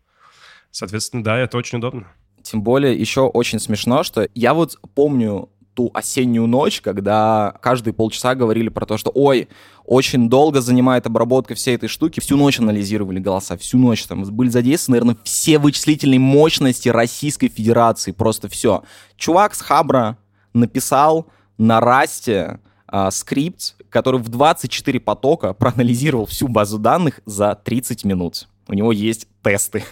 Соответственно, 0.72 1.26
да, 1.26 1.39
это 1.39 1.58
очень 1.58 1.80
удобно. 1.80 2.08
Тем 2.42 2.62
более 2.62 2.98
еще 2.98 3.24
очень 3.28 3.60
смешно, 3.60 4.04
что 4.04 4.30
я 4.34 4.54
вот 4.54 4.80
помню 4.96 5.50
ту 5.80 5.92
осеннюю 5.94 6.46
ночь, 6.46 6.82
когда 6.82 7.54
каждые 7.62 7.94
полчаса 7.94 8.36
говорили 8.36 8.68
про 8.68 8.86
то, 8.86 8.98
что 8.98 9.13
ой, 9.15 9.48
очень 9.86 10.30
долго 10.30 10.60
занимает 10.60 11.06
обработка 11.06 11.56
всей 11.56 11.76
этой 11.76 11.88
штуки. 11.88 12.20
Всю 12.20 12.36
ночь 12.36 12.60
анализировали 12.60 13.20
голоса, 13.20 13.56
всю 13.56 13.78
ночь 13.78 14.04
там 14.04 14.24
были 14.24 14.50
задействованы, 14.50 15.00
наверное, 15.00 15.24
все 15.24 15.58
вычислительные 15.58 16.20
мощности 16.20 16.89
Российской 16.89 17.48
Федерации, 17.48 18.12
просто 18.12 18.50
все. 18.50 18.84
Чувак 19.15 19.56
с 19.56 19.62
Хабра 19.62 20.18
написал 20.52 21.28
на 21.58 21.80
Расте 21.80 22.60
а, 22.86 23.10
скрипт, 23.10 23.78
который 23.89 24.20
в 24.20 24.28
24 24.28 25.00
потока 25.00 25.54
проанализировал 25.54 26.26
всю 26.26 26.50
базу 26.50 26.78
данных 26.78 27.22
за 27.26 27.56
30 27.56 28.04
минут. 28.04 28.50
У 28.68 28.74
него 28.74 28.92
есть 28.92 29.30
тесты. 29.42 29.86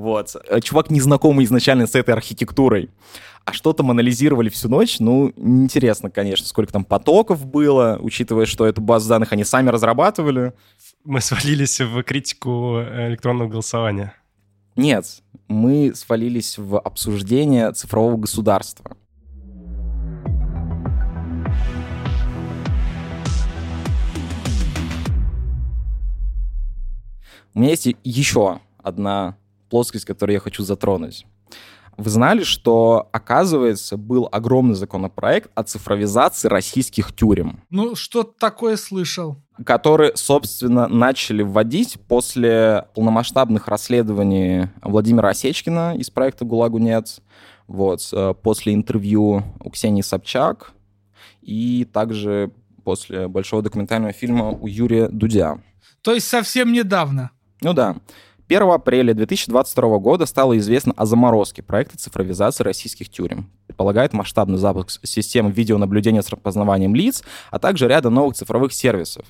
Вот. 0.00 0.34
Чувак 0.62 0.88
незнакомый 0.88 1.44
изначально 1.44 1.86
с 1.86 1.94
этой 1.94 2.14
архитектурой. 2.14 2.88
А 3.44 3.52
что 3.52 3.74
там 3.74 3.90
анализировали 3.90 4.48
всю 4.48 4.70
ночь? 4.70 4.98
Ну, 4.98 5.30
интересно, 5.36 6.10
конечно, 6.10 6.46
сколько 6.46 6.72
там 6.72 6.84
потоков 6.86 7.44
было, 7.44 7.98
учитывая, 8.00 8.46
что 8.46 8.64
эту 8.64 8.80
базу 8.80 9.10
данных 9.10 9.34
они 9.34 9.44
сами 9.44 9.68
разрабатывали. 9.68 10.54
Мы 11.04 11.20
свалились 11.20 11.80
в 11.80 12.02
критику 12.02 12.80
электронного 12.80 13.48
голосования. 13.48 14.14
Нет, 14.74 15.04
мы 15.48 15.92
свалились 15.94 16.56
в 16.56 16.78
обсуждение 16.78 17.70
цифрового 17.72 18.16
государства. 18.16 18.96
У 27.52 27.58
меня 27.58 27.72
есть 27.72 27.86
еще 28.02 28.60
одна 28.82 29.36
плоскость, 29.70 30.04
которую 30.04 30.34
я 30.34 30.40
хочу 30.40 30.62
затронуть. 30.62 31.24
Вы 31.96 32.08
знали, 32.08 32.44
что, 32.44 33.08
оказывается, 33.12 33.96
был 33.96 34.28
огромный 34.32 34.74
законопроект 34.74 35.50
о 35.54 35.62
цифровизации 35.64 36.48
российских 36.48 37.14
тюрем? 37.14 37.62
Ну, 37.68 37.94
что-то 37.94 38.32
такое 38.38 38.76
слышал. 38.76 39.36
Который, 39.66 40.12
собственно, 40.14 40.88
начали 40.88 41.42
вводить 41.42 41.98
после 42.08 42.86
полномасштабных 42.94 43.68
расследований 43.68 44.68
Владимира 44.82 45.30
Осечкина 45.30 45.96
из 45.96 46.08
проекта 46.10 46.44
«ГУЛАГу 46.44 46.78
нет», 46.78 47.20
вот, 47.66 48.08
э, 48.12 48.34
после 48.42 48.74
интервью 48.74 49.44
у 49.60 49.70
Ксении 49.70 50.02
Собчак 50.02 50.72
и 51.42 51.86
также 51.92 52.50
после 52.82 53.28
большого 53.28 53.62
документального 53.62 54.12
фильма 54.12 54.48
у 54.50 54.66
Юрия 54.66 55.08
Дудя. 55.08 55.62
То 56.02 56.14
есть 56.14 56.26
совсем 56.26 56.72
недавно? 56.72 57.30
Ну 57.60 57.72
да. 57.72 57.96
1 58.50 58.62
апреля 58.68 59.14
2022 59.14 59.98
года 59.98 60.26
стало 60.26 60.58
известно 60.58 60.92
о 60.96 61.06
заморозке 61.06 61.62
проекта 61.62 61.96
цифровизации 61.96 62.64
российских 62.64 63.08
тюрем. 63.08 63.48
Предполагает 63.68 64.12
масштабный 64.12 64.58
запуск 64.58 65.06
системы 65.06 65.52
видеонаблюдения 65.52 66.20
с 66.20 66.28
распознаванием 66.30 66.92
лиц, 66.92 67.22
а 67.52 67.60
также 67.60 67.86
ряда 67.86 68.10
новых 68.10 68.34
цифровых 68.34 68.72
сервисов. 68.72 69.24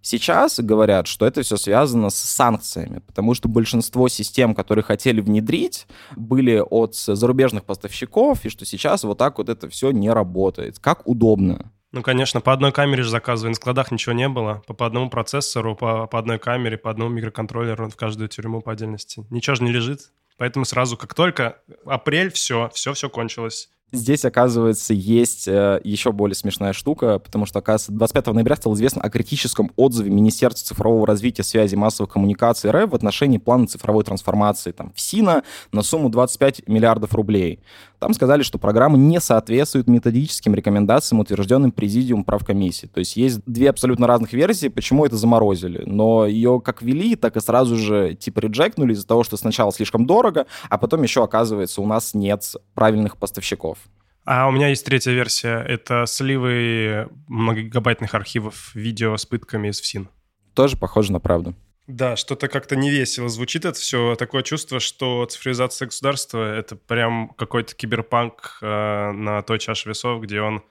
Сейчас 0.00 0.58
говорят, 0.58 1.06
что 1.06 1.26
это 1.26 1.42
все 1.42 1.58
связано 1.58 2.08
с 2.08 2.16
санкциями, 2.16 3.02
потому 3.06 3.34
что 3.34 3.46
большинство 3.46 4.08
систем, 4.08 4.54
которые 4.54 4.82
хотели 4.82 5.20
внедрить, 5.20 5.86
были 6.16 6.64
от 6.66 6.96
зарубежных 6.96 7.64
поставщиков, 7.64 8.42
и 8.46 8.48
что 8.48 8.64
сейчас 8.64 9.04
вот 9.04 9.18
так 9.18 9.36
вот 9.36 9.50
это 9.50 9.68
все 9.68 9.90
не 9.90 10.08
работает. 10.08 10.78
Как 10.78 11.06
удобно. 11.06 11.70
Ну, 11.92 12.02
конечно, 12.02 12.40
по 12.40 12.54
одной 12.54 12.72
камере 12.72 13.02
же 13.02 13.10
заказывали, 13.10 13.50
на 13.50 13.56
складах 13.56 13.90
ничего 13.92 14.14
не 14.14 14.28
было. 14.28 14.62
По, 14.66 14.72
по 14.72 14.86
одному 14.86 15.10
процессору, 15.10 15.76
по, 15.76 16.06
по 16.06 16.18
одной 16.18 16.38
камере, 16.38 16.78
по 16.78 16.90
одному 16.90 17.10
микроконтроллеру 17.10 17.90
в 17.90 17.96
каждую 17.96 18.28
тюрьму 18.28 18.62
по 18.62 18.72
отдельности. 18.72 19.26
Ничего 19.28 19.56
же 19.56 19.64
не 19.64 19.72
лежит. 19.72 20.10
Поэтому 20.38 20.64
сразу, 20.64 20.96
как 20.96 21.14
только 21.14 21.58
апрель, 21.84 22.32
все, 22.32 22.70
все-все 22.72 23.10
кончилось. 23.10 23.68
Здесь, 23.94 24.24
оказывается, 24.24 24.94
есть 24.94 25.46
э, 25.46 25.78
еще 25.84 26.12
более 26.12 26.34
смешная 26.34 26.72
штука, 26.72 27.18
потому 27.18 27.44
что, 27.44 27.58
оказывается, 27.58 27.92
25 27.92 28.26
ноября 28.28 28.56
стало 28.56 28.72
известно 28.72 29.02
о 29.02 29.10
критическом 29.10 29.70
отзыве 29.76 30.10
Министерства 30.10 30.68
цифрового 30.68 31.06
развития 31.06 31.42
связи 31.42 31.74
массовых 31.74 32.10
коммуникаций 32.10 32.70
РФ 32.70 32.90
в 32.90 32.94
отношении 32.94 33.36
плана 33.36 33.66
цифровой 33.66 34.02
трансформации 34.02 34.72
там, 34.72 34.94
в 34.94 35.00
СИНа 35.00 35.42
на 35.72 35.82
сумму 35.82 36.08
25 36.08 36.68
миллиардов 36.68 37.14
рублей. 37.14 37.60
Там 38.02 38.14
сказали, 38.14 38.42
что 38.42 38.58
программа 38.58 38.98
не 38.98 39.20
соответствует 39.20 39.86
методическим 39.86 40.56
рекомендациям, 40.56 41.20
утвержденным 41.20 41.70
Президиум 41.70 42.24
прав 42.24 42.44
комиссии. 42.44 42.88
То 42.88 42.98
есть 42.98 43.16
есть 43.16 43.42
две 43.46 43.70
абсолютно 43.70 44.08
разных 44.08 44.32
версии, 44.32 44.66
почему 44.66 45.06
это 45.06 45.14
заморозили. 45.14 45.84
Но 45.86 46.26
ее 46.26 46.60
как 46.60 46.82
вели, 46.82 47.14
так 47.14 47.36
и 47.36 47.40
сразу 47.40 47.76
же 47.76 48.16
типа 48.16 48.40
реджектнули 48.40 48.92
из-за 48.92 49.06
того, 49.06 49.22
что 49.22 49.36
сначала 49.36 49.70
слишком 49.72 50.04
дорого, 50.04 50.46
а 50.68 50.78
потом 50.78 51.04
еще, 51.04 51.22
оказывается, 51.22 51.80
у 51.80 51.86
нас 51.86 52.12
нет 52.12 52.42
правильных 52.74 53.18
поставщиков. 53.18 53.78
А 54.24 54.48
у 54.48 54.50
меня 54.50 54.66
есть 54.66 54.84
третья 54.84 55.12
версия. 55.12 55.64
Это 55.64 56.02
сливы 56.08 57.08
многогигабайтных 57.28 58.16
архивов 58.16 58.74
видео 58.74 59.16
с 59.16 59.26
пытками 59.26 59.68
из 59.68 59.80
ФСИН. 59.80 60.08
Тоже 60.54 60.76
похоже 60.76 61.12
на 61.12 61.20
правду. 61.20 61.54
Да, 61.86 62.16
что-то 62.16 62.48
как-то 62.48 62.76
невесело 62.76 63.28
звучит 63.28 63.64
это 63.64 63.78
все. 63.78 64.14
Такое 64.14 64.42
чувство, 64.42 64.78
что 64.78 65.26
цифровизация 65.26 65.86
государства— 65.86 66.54
это 66.56 66.76
прям 66.76 67.30
какой-то 67.30 67.74
киберпанк 67.74 68.58
э, 68.62 69.10
на 69.12 69.42
той 69.42 69.58
чаше 69.58 69.88
весов, 69.88 70.22
где 70.22 70.40
он 70.40 70.62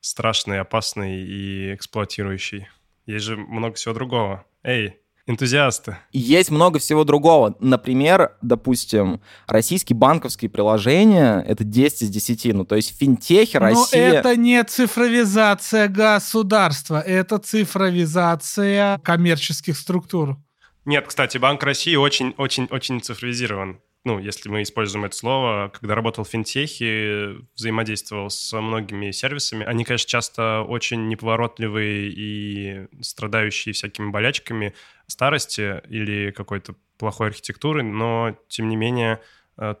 страшный, 0.00 0.60
опасный 0.60 1.20
и 1.22 1.74
эксплуатирующий. 1.74 2.68
Есть 3.04 3.26
же 3.26 3.36
много 3.36 3.74
всего 3.74 3.92
другого. 3.92 4.44
Эй, 4.62 4.96
энтузиасты. 5.26 5.98
Есть 6.12 6.50
много 6.50 6.78
всего 6.78 7.04
другого. 7.04 7.54
Например, 7.60 8.36
допустим, 8.40 9.20
российские 9.46 9.96
банковские 9.96 10.50
приложения— 10.50 11.40
это 11.46 11.64
10 11.64 12.02
из 12.02 12.08
10. 12.08 12.54
Ну, 12.54 12.64
то 12.64 12.76
есть 12.76 12.96
финтехи, 12.98 13.56
Россия... 13.56 14.12
Но 14.12 14.18
это 14.18 14.36
не 14.36 14.62
цифровизация 14.64 15.88
государства, 15.88 17.00
это 17.00 17.38
цифровизация 17.38 18.98
коммерческих 18.98 19.76
структур. 19.76 20.38
Нет, 20.86 21.08
кстати, 21.08 21.36
Банк 21.36 21.64
России 21.64 21.96
очень-очень-очень 21.96 23.00
цифровизирован. 23.00 23.80
Ну, 24.04 24.20
если 24.20 24.48
мы 24.48 24.62
используем 24.62 25.04
это 25.04 25.16
слово, 25.16 25.72
когда 25.74 25.96
работал 25.96 26.22
в 26.22 26.28
финтехе, 26.28 27.38
взаимодействовал 27.56 28.30
с 28.30 28.56
многими 28.56 29.10
сервисами, 29.10 29.66
они, 29.66 29.82
конечно, 29.82 30.08
часто 30.08 30.62
очень 30.62 31.08
неповоротливые 31.08 32.08
и 32.08 32.86
страдающие 33.02 33.72
всякими 33.72 34.10
болячками 34.10 34.74
старости 35.08 35.82
или 35.88 36.30
какой-то 36.30 36.76
плохой 36.98 37.28
архитектуры, 37.28 37.82
но, 37.82 38.38
тем 38.46 38.68
не 38.68 38.76
менее, 38.76 39.20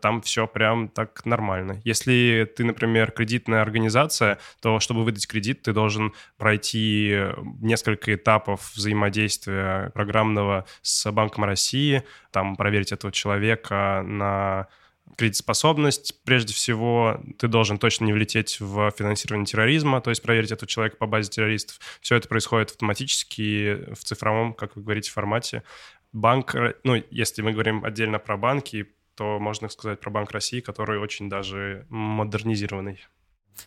там 0.00 0.22
все 0.22 0.46
прям 0.46 0.88
так 0.88 1.24
нормально. 1.24 1.80
Если 1.84 2.50
ты, 2.56 2.64
например, 2.64 3.10
кредитная 3.10 3.62
организация, 3.62 4.38
то 4.60 4.80
чтобы 4.80 5.04
выдать 5.04 5.26
кредит, 5.26 5.62
ты 5.62 5.72
должен 5.72 6.12
пройти 6.38 7.16
несколько 7.60 8.14
этапов 8.14 8.72
взаимодействия 8.74 9.90
программного 9.90 10.66
с 10.82 11.10
Банком 11.12 11.44
России, 11.44 12.02
там 12.30 12.56
проверить 12.56 12.92
этого 12.92 13.12
человека 13.12 14.02
на 14.06 14.68
кредитоспособность. 15.16 16.22
Прежде 16.24 16.52
всего, 16.52 17.20
ты 17.38 17.48
должен 17.48 17.78
точно 17.78 18.04
не 18.04 18.12
влететь 18.12 18.58
в 18.60 18.90
финансирование 18.90 19.46
терроризма, 19.46 20.00
то 20.00 20.10
есть 20.10 20.22
проверить 20.22 20.50
этого 20.50 20.68
человека 20.68 20.96
по 20.96 21.06
базе 21.06 21.30
террористов. 21.30 21.78
Все 22.00 22.16
это 22.16 22.28
происходит 22.28 22.70
автоматически 22.70 23.92
в 23.94 24.04
цифровом, 24.04 24.52
как 24.52 24.76
вы 24.76 24.82
говорите, 24.82 25.10
формате. 25.10 25.62
Банк, 26.12 26.54
ну, 26.82 27.02
если 27.10 27.42
мы 27.42 27.52
говорим 27.52 27.84
отдельно 27.84 28.18
про 28.18 28.36
банки, 28.36 28.88
то 29.16 29.38
можно 29.38 29.68
сказать 29.68 30.00
про 30.00 30.10
Банк 30.10 30.30
России, 30.30 30.60
который 30.60 30.98
очень 30.98 31.28
даже 31.28 31.86
модернизированный. 31.88 33.00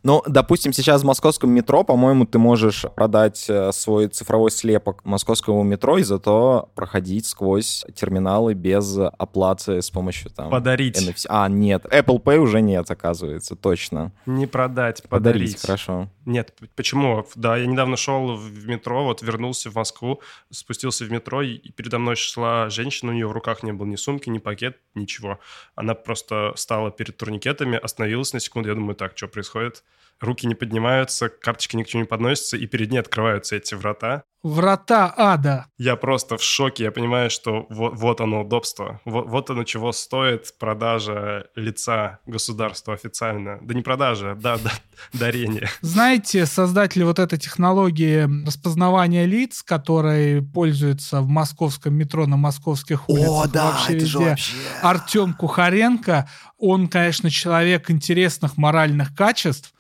Ну, 0.04 0.24
допустим, 0.28 0.72
сейчас 0.72 1.02
в 1.02 1.06
московском 1.06 1.50
метро, 1.52 1.84
по-моему, 1.84 2.26
ты 2.26 2.38
можешь 2.40 2.86
продать 2.96 3.46
э, 3.50 3.72
свой 3.74 4.08
цифровой 4.08 4.52
слепок 4.52 5.04
московского 5.04 5.62
метро 5.64 5.98
и 5.98 6.04
зато 6.04 6.70
проходить 6.76 7.26
сквозь 7.26 7.86
терминалы 7.96 8.54
без 8.54 8.98
оплаты 8.98 9.82
с 9.82 9.90
помощью 9.90 10.32
там... 10.32 10.50
Подарить. 10.50 10.98
NFC. 10.98 11.26
А, 11.28 11.50
нет, 11.50 11.86
Apple 11.86 12.22
Pay 12.22 12.38
уже 12.38 12.62
нет, 12.62 12.90
оказывается, 12.90 13.56
точно. 13.56 14.12
Не 14.26 14.48
продать, 14.48 15.04
подарить. 15.04 15.56
Подарить, 15.56 15.62
хорошо. 15.62 16.10
Нет, 16.30 16.54
почему? 16.76 17.26
Да, 17.34 17.58
я 17.58 17.66
недавно 17.66 17.98
шел 17.98 18.36
в 18.36 18.68
метро, 18.68 19.04
вот 19.04 19.24
вернулся 19.24 19.72
в 19.72 19.76
Москву, 19.76 20.22
спустился 20.52 21.04
в 21.04 21.12
метро, 21.12 21.42
и 21.42 21.72
передо 21.72 21.98
мной 21.98 22.16
шла 22.16 22.70
женщина, 22.70 23.12
у 23.12 23.16
нее 23.16 23.26
в 23.28 23.32
руках 23.32 23.64
не 23.64 23.74
было 23.74 23.88
ни 23.88 23.96
сумки, 23.96 24.30
ни 24.30 24.38
пакет, 24.38 24.78
ничего. 24.94 25.40
Она 25.74 25.96
просто 25.96 26.54
стала 26.56 26.92
перед 26.92 27.18
турникетами, 27.18 27.80
остановилась 27.80 28.32
на 28.32 28.40
секунду, 28.40 28.70
я 28.70 28.76
думаю, 28.76 28.96
так, 28.96 29.18
что 29.18 29.28
происходит? 29.28 29.84
Руки 30.20 30.48
не 30.48 30.56
поднимаются, 30.56 31.30
карточки 31.30 31.76
ни 31.76 31.84
к 31.84 31.88
чему 31.88 32.04
не 32.04 32.08
подносятся, 32.08 32.58
и 32.58 32.66
перед 32.68 32.92
ней 32.92 33.00
открываются 33.00 33.56
эти 33.56 33.76
врата. 33.76 34.24
Врата 34.42 35.14
ада. 35.18 35.66
Я 35.78 35.98
просто 35.98 36.38
в 36.38 36.44
шоке. 36.44 36.86
Я 36.86 36.92
понимаю, 36.92 37.30
что 37.30 37.66
вот, 37.70 37.96
вот 37.96 38.22
оно 38.22 38.42
удобство. 38.42 39.02
Вот, 39.04 39.28
вот 39.28 39.50
оно 39.50 39.66
чего 39.66 39.92
стоит 39.92 40.58
продажа 40.58 41.48
лица 41.56 42.20
государства 42.26 42.94
официально. 42.94 43.58
Да 43.62 43.74
не 43.74 43.82
продажа, 43.82 44.38
да, 44.40 44.58
да, 44.58 44.72
дарение. 45.14 45.68
Знаете, 45.82 46.46
создатели 46.46 47.04
вот 47.04 47.20
этой 47.20 47.38
технологии 47.38 48.46
распознавания 48.46 49.26
лиц, 49.26 49.62
которые 49.62 50.42
пользуются 50.42 51.20
в 51.20 51.28
московском 51.28 51.96
метро 51.96 52.26
на 52.26 52.38
московских 52.38 53.10
улицах, 53.10 53.30
О, 53.30 53.48
да, 53.48 53.72
вообще 53.72 53.98
это 53.98 54.06
же 54.06 54.20
вообще... 54.20 54.54
Артем 54.82 55.34
Кухаренко, 55.34 56.30
он, 56.58 56.88
конечно, 56.88 57.30
человек 57.30 57.92
интересных 57.92 58.56
моральных 58.56 59.14
качеств, 59.14 59.74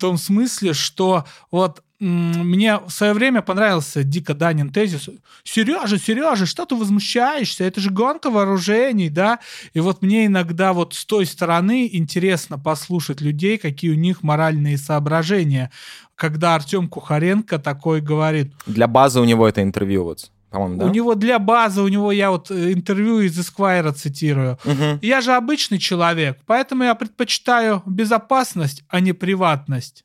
том 0.00 0.18
смысле, 0.18 0.72
что 0.74 1.24
вот 1.50 1.82
мне 2.00 2.78
в 2.78 2.88
свое 2.88 3.12
время 3.12 3.42
понравился 3.42 4.02
дико 4.02 4.32
Данин 4.32 4.70
тезис. 4.70 5.10
Сережа, 5.44 5.98
Сережа, 5.98 6.46
что 6.46 6.64
ты 6.64 6.74
возмущаешься? 6.74 7.64
Это 7.64 7.80
же 7.80 7.90
гонка 7.90 8.30
вооружений, 8.30 9.10
да? 9.10 9.38
И 9.74 9.80
вот 9.80 10.00
мне 10.00 10.26
иногда 10.26 10.72
вот 10.72 10.94
с 10.94 11.04
той 11.04 11.26
стороны 11.26 11.88
интересно 11.92 12.58
послушать 12.58 13.20
людей, 13.20 13.58
какие 13.58 13.90
у 13.90 13.96
них 13.96 14.22
моральные 14.22 14.78
соображения. 14.78 15.70
Когда 16.14 16.54
Артем 16.54 16.88
Кухаренко 16.88 17.58
такой 17.58 18.00
говорит, 18.00 18.54
Для 18.66 18.86
базы 18.86 19.20
у 19.20 19.24
него 19.24 19.46
это 19.46 19.62
интервью 19.62 20.04
вот, 20.04 20.30
по-моему, 20.50 20.76
да? 20.76 20.86
у 20.86 20.88
него 20.90 21.14
для 21.14 21.38
базы, 21.38 21.80
у 21.82 21.88
него 21.88 22.12
я 22.12 22.30
вот 22.30 22.50
э, 22.50 22.72
интервью 22.72 23.20
из 23.20 23.38
Esquire 23.38 23.92
цитирую. 23.92 24.58
Мгм. 24.64 24.98
Я 25.00 25.20
же 25.20 25.32
обычный 25.32 25.78
человек, 25.78 26.38
поэтому 26.46 26.84
я 26.84 26.94
предпочитаю 26.94 27.82
безопасность, 27.86 28.82
а 28.88 29.00
не 29.00 29.12
приватность. 29.12 30.04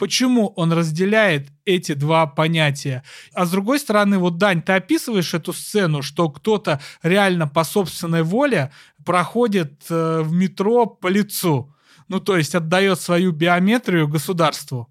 Почему 0.00 0.54
он 0.56 0.72
разделяет 0.72 1.50
эти 1.66 1.92
два 1.92 2.26
понятия? 2.26 3.04
А 3.34 3.44
с 3.44 3.50
другой 3.50 3.78
стороны, 3.78 4.18
вот, 4.18 4.38
Дань, 4.38 4.62
ты 4.62 4.72
описываешь 4.72 5.34
эту 5.34 5.52
сцену, 5.52 6.00
что 6.00 6.30
кто-то 6.30 6.80
реально 7.02 7.46
по 7.46 7.64
собственной 7.64 8.22
воле 8.22 8.72
проходит 9.04 9.84
э, 9.90 10.22
в 10.22 10.32
метро 10.32 10.86
по 10.86 11.06
лицу. 11.08 11.74
Ну, 12.08 12.18
то 12.18 12.38
есть 12.38 12.54
отдает 12.54 12.98
свою 12.98 13.32
биометрию 13.32 14.08
государству. 14.08 14.90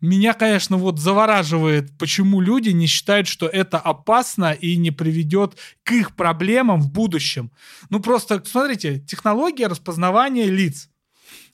Меня, 0.00 0.32
конечно, 0.32 0.78
вот 0.78 0.98
завораживает, 0.98 1.96
почему 1.98 2.40
люди 2.40 2.70
не 2.70 2.86
считают, 2.86 3.28
что 3.28 3.46
это 3.46 3.78
опасно 3.78 4.52
и 4.52 4.76
не 4.76 4.90
приведет 4.90 5.58
к 5.82 5.92
их 5.92 6.16
проблемам 6.16 6.80
в 6.80 6.90
будущем. 6.90 7.50
Ну, 7.90 8.00
просто, 8.00 8.42
смотрите, 8.44 9.00
технология 9.00 9.66
распознавания 9.66 10.46
лиц. 10.46 10.88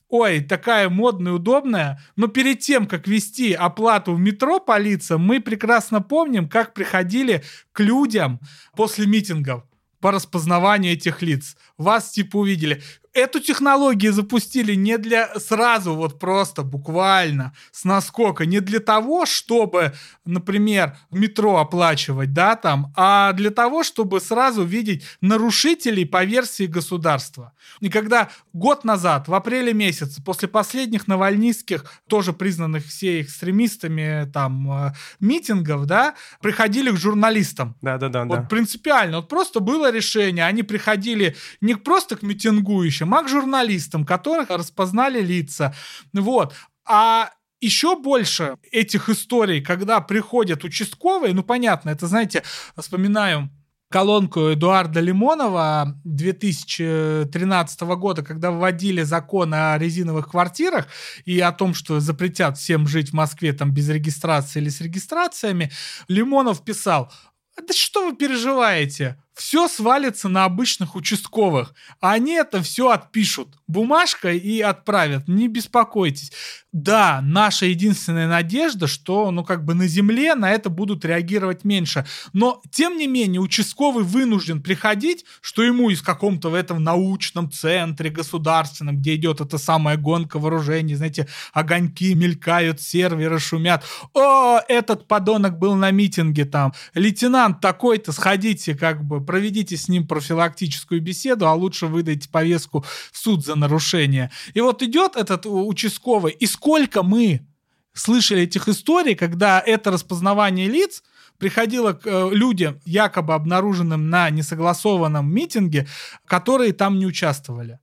Ой, 0.09 0.41
такая 0.41 0.89
модная, 0.89 1.33
удобная. 1.33 2.01
Но 2.15 2.29
перед 2.29 2.61
тем, 2.61 2.87
как 2.87 3.09
вести 3.09 3.53
оплату 3.53 4.15
в 4.15 4.21
метро 4.21 4.61
по 4.61 4.79
лицам, 4.79 5.21
мы 5.21 5.41
прекрасно 5.41 6.01
помним, 6.01 6.49
как 6.49 6.75
приходили 6.75 7.43
к 7.73 7.81
людям 7.81 8.39
после 8.77 9.07
митингов 9.07 9.65
по 10.01 10.13
распознаванию 10.13 10.93
этих 10.93 11.23
лиц. 11.23 11.57
Вас 11.79 12.11
типа 12.11 12.37
увидели. 12.37 12.81
Эту 13.17 13.41
технологию 13.41 14.13
запустили 14.13 14.75
не 14.75 14.99
для 14.99 15.35
сразу, 15.41 15.95
вот 15.95 16.19
просто 16.19 16.63
буквально 16.63 17.55
с 17.73 17.85
наскока, 17.85 18.45
не 18.45 18.61
для 18.61 18.79
того, 18.79 19.25
чтобы, 19.25 19.95
например, 20.27 20.99
метро 21.11 21.57
оплачивать, 21.57 22.35
да, 22.35 22.57
там, 22.57 22.93
а 22.95 23.33
для 23.33 23.51
того, 23.51 23.85
чтобы 23.85 24.21
сразу 24.21 24.65
видеть 24.65 25.03
нарушителей 25.23 26.05
по 26.05 26.25
версии 26.25 26.67
государства. 26.67 27.55
И 27.81 27.89
когда 27.89 28.29
год 28.53 28.85
назад, 28.85 29.29
в 29.29 29.35
апреле 29.35 29.73
месяце, 29.73 30.23
после 30.23 30.47
последних 30.47 31.09
навальнистских, 31.09 31.87
тоже 32.09 32.35
признанных 32.35 32.85
все 32.85 33.23
экстремистами, 33.23 34.31
там, 34.31 34.71
э, 34.71 34.93
митингов, 35.21 35.87
да, 35.87 36.17
приходили 36.43 36.91
к 36.91 36.97
журналистам. 36.97 37.77
Да-да-да. 37.81 38.25
Вот 38.25 38.41
да. 38.41 38.47
принципиально. 38.47 39.17
Вот 39.17 39.31
просто 39.31 39.61
было 39.61 39.91
решение. 39.91 40.45
Они 40.45 40.63
приходили 40.63 41.35
не 41.63 41.77
просто 41.77 42.17
к 42.17 42.23
митингующим, 42.23 43.06
а 43.15 43.23
к 43.23 43.29
журналистам, 43.29 44.05
которых 44.05 44.51
распознали 44.51 45.21
лица. 45.21 45.75
Вот. 46.13 46.55
А 46.85 47.31
еще 47.61 47.97
больше 47.97 48.57
этих 48.71 49.09
историй, 49.09 49.61
когда 49.61 50.01
приходят 50.01 50.65
участковые, 50.65 51.35
ну 51.35 51.43
понятно, 51.43 51.91
это, 51.91 52.07
знаете, 52.07 52.43
вспоминаю 52.77 53.51
колонку 53.89 54.53
Эдуарда 54.53 55.01
Лимонова 55.01 55.99
2013 56.05 57.81
года, 57.83 58.23
когда 58.23 58.51
вводили 58.51 59.03
закон 59.03 59.55
о 59.55 59.79
резиновых 59.79 60.31
квартирах 60.31 60.89
и 61.25 61.39
о 61.41 61.53
том, 61.53 61.73
что 61.75 62.01
запретят 62.01 62.59
всем 62.59 62.87
жить 62.89 63.11
в 63.11 63.15
Москве 63.15 63.53
там 63.53 63.73
без 63.73 63.89
регистрации 63.89 64.61
или 64.61 64.69
с 64.69 64.81
регистрациями, 64.81 65.71
Лимонов 66.09 66.65
писал, 66.65 67.13
да 67.57 67.73
что 67.73 68.11
вы 68.11 68.17
переживаете? 68.17 69.17
Все 69.37 69.69
свалится 69.69 70.31
на 70.31 70.47
обычных 70.47 70.97
участковых. 70.97 71.75
Они 72.01 72.33
это 72.33 72.63
все 72.63 72.89
отпишут 72.89 73.59
бумажкой 73.67 74.39
и 74.39 74.63
отправят. 74.63 75.29
Не 75.29 75.47
беспокойтесь. 75.47 76.33
Да, 76.73 77.21
наша 77.23 77.67
единственная 77.67 78.29
надежда, 78.29 78.87
что, 78.87 79.31
ну, 79.31 79.45
как 79.45 79.65
бы 79.65 79.75
на 79.75 79.87
земле 79.87 80.35
на 80.35 80.53
это 80.53 80.71
будут 80.71 81.05
реагировать 81.05 81.65
меньше. 81.65 82.07
Но, 82.33 82.63
тем 82.71 82.97
не 82.97 83.07
менее, 83.07 83.41
участковый 83.41 84.05
вынужден 84.05 84.63
приходить, 84.63 85.25
что 85.41 85.63
ему 85.63 85.91
из 85.91 86.01
каком-то 86.01 86.51
в 86.51 86.55
этом 86.55 86.83
научном 86.83 87.51
центре 87.51 88.11
государственном, 88.11 88.99
где 88.99 89.17
идет 89.17 89.41
эта 89.41 89.59
самая 89.59 89.97
гонка 89.97 90.39
вооружений, 90.39 90.95
знаете, 90.95 91.29
огоньки 91.53 92.15
мелькают, 92.15 92.81
серверы 92.81 93.39
шумят. 93.39 93.85
О, 94.15 94.61
этот 94.69 95.09
подонок 95.09 95.59
был 95.59 95.75
на 95.77 95.91
митинге 95.91 96.45
там. 96.45 96.73
Лейтенант 96.95 97.61
такой-то, 97.61 98.13
сходите, 98.13 98.75
как 98.75 99.03
бы, 99.03 99.26
проведите 99.27 99.77
с 99.77 99.89
ним 99.89 100.07
профилактическую 100.07 101.03
беседу, 101.03 101.47
а 101.47 101.55
лучше 101.55 101.87
выдайте 101.87 102.29
повестку 102.29 102.85
в 103.13 103.19
суд 103.19 103.45
за 103.45 103.57
нарушение. 103.57 104.31
И 104.55 104.61
вот 104.61 104.83
идет 104.83 105.17
этот 105.17 105.45
у- 105.47 105.67
участковый, 105.67 106.33
и 106.33 106.47
сколько 106.47 107.03
мы 107.03 107.47
слышали 107.93 108.43
этих 108.43 108.69
историй, 108.69 109.15
когда 109.15 109.61
это 109.61 109.91
распознавание 109.91 110.69
лиц 110.69 111.03
приходило 111.39 111.93
к 111.93 112.07
э, 112.07 112.31
людям, 112.33 112.81
якобы 112.85 113.35
обнаруженным 113.35 114.09
на 114.09 114.31
несогласованном 114.31 115.31
митинге, 115.33 115.87
которые 116.27 116.73
там 116.73 116.99
не 116.99 117.07
участвовали. 117.07 117.79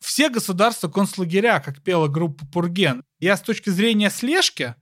Все 0.00 0.28
государства 0.28 0.88
концлагеря, 0.88 1.60
как 1.60 1.82
пела 1.82 2.08
группа 2.08 2.46
Пурген. 2.46 3.02
Я 3.18 3.36
с 3.36 3.40
точки 3.40 3.70
зрения 3.70 4.10
слежки 4.10 4.74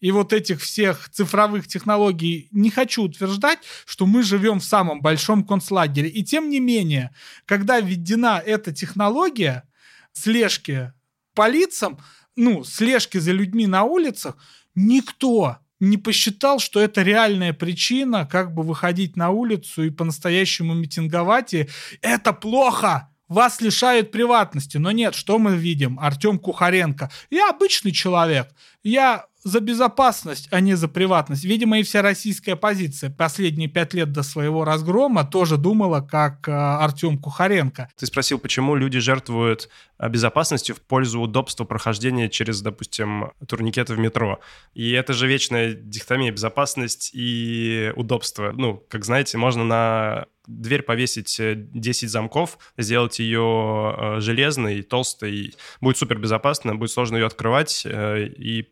и 0.00 0.10
вот 0.12 0.32
этих 0.32 0.60
всех 0.60 1.08
цифровых 1.10 1.68
технологий 1.68 2.48
не 2.50 2.70
хочу 2.70 3.02
утверждать, 3.02 3.58
что 3.84 4.06
мы 4.06 4.22
живем 4.22 4.60
в 4.60 4.64
самом 4.64 5.02
большом 5.02 5.44
концлагере. 5.44 6.08
И 6.08 6.24
тем 6.24 6.48
не 6.48 6.58
менее, 6.58 7.14
когда 7.44 7.80
введена 7.80 8.42
эта 8.44 8.72
технология 8.72 9.64
слежки 10.12 10.92
по 11.34 11.48
лицам, 11.48 11.98
ну, 12.36 12.64
слежки 12.64 13.18
за 13.18 13.32
людьми 13.32 13.66
на 13.66 13.84
улицах, 13.84 14.36
никто 14.74 15.58
не 15.80 15.96
посчитал, 15.96 16.58
что 16.58 16.80
это 16.80 17.02
реальная 17.02 17.52
причина, 17.52 18.26
как 18.26 18.54
бы 18.54 18.62
выходить 18.62 19.16
на 19.16 19.30
улицу 19.30 19.84
и 19.84 19.90
по-настоящему 19.90 20.74
митинговать. 20.74 21.54
И 21.54 21.68
это 22.02 22.32
плохо! 22.32 23.09
Вас 23.30 23.60
лишают 23.60 24.10
приватности. 24.10 24.76
Но 24.76 24.90
нет, 24.90 25.14
что 25.14 25.38
мы 25.38 25.56
видим? 25.56 26.00
Артем 26.00 26.36
Кухаренко. 26.36 27.12
Я 27.30 27.50
обычный 27.50 27.92
человек. 27.92 28.48
Я 28.82 29.26
за 29.44 29.60
безопасность, 29.60 30.48
а 30.50 30.60
не 30.60 30.74
за 30.74 30.88
приватность. 30.88 31.44
Видимо, 31.44 31.78
и 31.78 31.82
вся 31.84 32.02
российская 32.02 32.52
оппозиция 32.52 33.08
последние 33.08 33.68
пять 33.68 33.94
лет 33.94 34.12
до 34.12 34.24
своего 34.24 34.64
разгрома 34.64 35.24
тоже 35.24 35.56
думала, 35.56 36.00
как 36.00 36.48
э, 36.48 36.52
Артем 36.52 37.18
Кухаренко. 37.18 37.88
Ты 37.96 38.06
спросил, 38.06 38.38
почему 38.38 38.74
люди 38.74 38.98
жертвуют 38.98 39.70
а, 39.96 40.08
безопасностью 40.08 40.74
в 40.74 40.80
пользу 40.80 41.20
удобства 41.20 41.64
прохождения 41.64 42.28
через, 42.28 42.60
допустим, 42.60 43.30
турникеты 43.46 43.94
в 43.94 43.98
метро. 43.98 44.40
И 44.74 44.90
это 44.90 45.12
же 45.12 45.26
вечная 45.26 45.72
дихотомия 45.72 46.32
безопасность 46.32 47.10
и 47.14 47.92
удобство. 47.96 48.52
Ну, 48.52 48.84
как 48.88 49.04
знаете, 49.04 49.38
можно 49.38 49.64
на 49.64 50.26
дверь 50.50 50.82
повесить 50.82 51.38
э, 51.40 51.54
10 51.56 52.10
замков, 52.10 52.58
сделать 52.76 53.18
ее 53.18 53.94
э, 53.96 54.20
железной, 54.20 54.82
толстой, 54.82 55.54
будет 55.80 55.96
супер 55.96 56.18
безопасно, 56.18 56.74
будет 56.74 56.90
сложно 56.90 57.16
ее 57.16 57.26
открывать 57.26 57.82
э, 57.86 58.26
и 58.26 58.68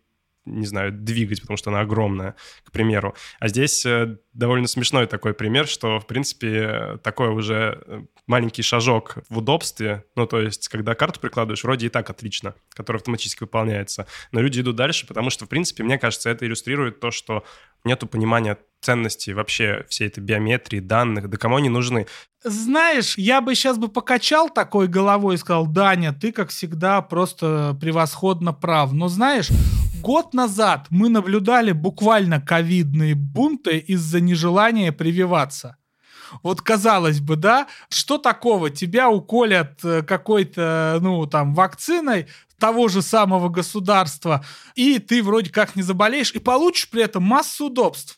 не 0.49 0.67
знаю, 0.67 0.93
двигать, 0.93 1.41
потому 1.43 1.57
что 1.57 1.71
она 1.71 1.81
огромная, 1.81 2.35
к 2.65 2.73
примеру. 2.73 3.15
А 3.39 3.49
здесь 3.49 3.85
э, 3.85 4.17
довольно 4.33 4.67
смешной 4.67 5.07
такой 5.07 5.35
пример, 5.35 5.67
что, 5.67 6.01
в 6.01 6.07
принципе, 6.07 6.49
э, 6.49 6.99
такой 7.03 7.29
уже 7.29 7.83
э, 7.87 8.01
маленький 8.29 8.63
шажок 8.63 9.17
в 9.29 9.39
удобстве, 9.39 10.05
ну, 10.15 10.27
то 10.27 10.41
есть, 10.41 10.69
когда 10.69 10.95
карту 10.95 11.19
прикладываешь, 11.19 11.65
вроде 11.65 11.87
и 11.87 11.89
так 11.89 12.09
отлично, 12.11 12.55
которая 12.71 13.01
автоматически 13.01 13.43
выполняется, 13.43 14.07
но 14.31 14.41
люди 14.41 14.61
идут 14.61 14.77
дальше, 14.77 15.07
потому 15.07 15.31
что, 15.31 15.47
в 15.47 15.49
принципе, 15.49 15.83
мне 15.83 15.99
кажется, 15.99 16.31
это 16.31 16.47
иллюстрирует 16.47 17.01
то, 17.01 17.11
что 17.11 17.45
нету 17.85 18.07
понимания 18.07 18.59
ценности 18.81 19.33
вообще 19.33 19.85
всей 19.89 20.07
этой 20.07 20.21
биометрии, 20.21 20.79
данных, 20.79 21.29
да 21.29 21.37
кому 21.37 21.57
они 21.57 21.69
нужны. 21.69 22.07
Знаешь, 22.45 23.19
я 23.19 23.41
бы 23.41 23.57
сейчас 23.57 23.79
бы 23.79 23.89
покачал 23.89 24.49
такой 24.49 24.87
головой 24.87 25.35
и 25.35 25.39
сказал, 25.39 25.67
Даня, 25.67 26.13
ты, 26.13 26.31
как 26.31 26.51
всегда, 26.51 27.03
просто 27.03 27.77
превосходно 27.81 28.53
прав. 28.53 28.93
Но 28.93 29.09
знаешь, 29.09 29.51
Год 30.01 30.33
назад 30.33 30.87
мы 30.91 31.09
наблюдали 31.09 31.73
буквально 31.73 32.41
ковидные 32.41 33.15
бунты 33.15 33.79
из-за 33.79 34.21
нежелания 34.21 34.93
прививаться. 34.93 35.77
Вот 36.43 36.63
казалось 36.63 37.21
бы, 37.21 37.37
да, 37.37 37.67
что 37.89 38.19
такого? 38.19 38.71
Тебя 38.71 39.09
уколят 39.09 39.85
э, 39.85 40.03
какой-то, 40.03 40.99
ну, 41.01 41.27
там, 41.27 41.55
вакциной 41.55 42.27
того 42.59 42.89
же 42.89 43.03
самого 43.03 43.49
государства, 43.49 44.45
и 44.75 44.99
ты 44.99 45.23
вроде 45.23 45.51
как 45.51 45.77
не 45.77 45.83
заболеешь, 45.83 46.33
и 46.33 46.39
получишь 46.39 46.91
при 46.91 47.03
этом 47.03 47.23
массу 47.23 47.67
удобств. 47.67 48.18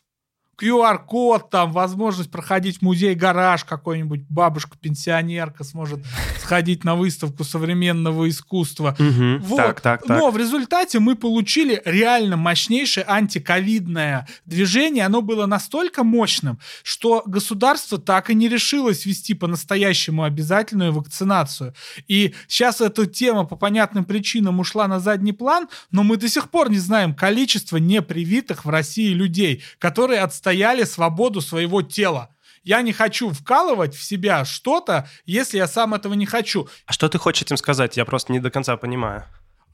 QR-код, 0.61 1.49
там, 1.49 1.71
возможность 1.71 2.29
проходить 2.29 2.81
музей-гараж 2.81 3.63
какой-нибудь, 3.65 4.21
бабушка-пенсионерка 4.29 5.63
сможет 5.63 5.99
сходить 6.39 6.83
на 6.83 6.95
выставку 6.95 7.43
современного 7.43 8.29
искусства. 8.29 8.95
Мгм. 8.99 9.39
Вот. 9.41 9.57
Так, 9.57 9.81
так, 9.81 10.03
так. 10.05 10.17
Но 10.19 10.29
в 10.29 10.37
результате 10.37 10.99
мы 10.99 11.15
получили 11.15 11.81
реально 11.85 12.37
мощнейшее 12.37 13.05
антиковидное 13.07 14.27
движение. 14.45 15.05
Оно 15.05 15.21
было 15.21 15.45
настолько 15.45 16.03
мощным, 16.03 16.59
что 16.83 17.23
государство 17.25 17.97
так 17.97 18.29
и 18.29 18.35
не 18.35 18.47
решилось 18.47 19.05
вести 19.05 19.33
по-настоящему 19.33 20.23
обязательную 20.23 20.93
вакцинацию. 20.93 21.73
И 22.07 22.33
сейчас 22.47 22.81
эта 22.81 23.05
тема 23.05 23.45
по 23.45 23.55
понятным 23.55 24.05
причинам 24.05 24.59
ушла 24.59 24.87
на 24.87 24.99
задний 24.99 25.33
план, 25.33 25.67
но 25.91 26.03
мы 26.03 26.17
до 26.17 26.29
сих 26.29 26.49
пор 26.49 26.69
не 26.69 26.77
знаем 26.77 27.15
количество 27.15 27.77
непривитых 27.77 28.65
в 28.65 28.69
России 28.69 29.13
людей, 29.13 29.63
которые 29.79 30.21
отстояли 30.51 30.83
свободу 30.83 31.41
своего 31.41 31.81
тела. 31.81 32.27
Я 32.63 32.81
не 32.81 32.91
хочу 32.93 33.31
вкалывать 33.31 33.95
в 33.95 34.03
себя 34.03 34.45
что-то, 34.45 35.07
если 35.25 35.57
я 35.57 35.67
сам 35.67 35.93
этого 35.93 36.13
не 36.13 36.25
хочу. 36.25 36.67
А 36.85 36.93
что 36.93 37.07
ты 37.07 37.17
хочешь 37.17 37.43
этим 37.43 37.57
сказать? 37.57 37.97
Я 37.97 38.05
просто 38.05 38.33
не 38.33 38.39
до 38.39 38.51
конца 38.51 38.75
понимаю. 38.77 39.23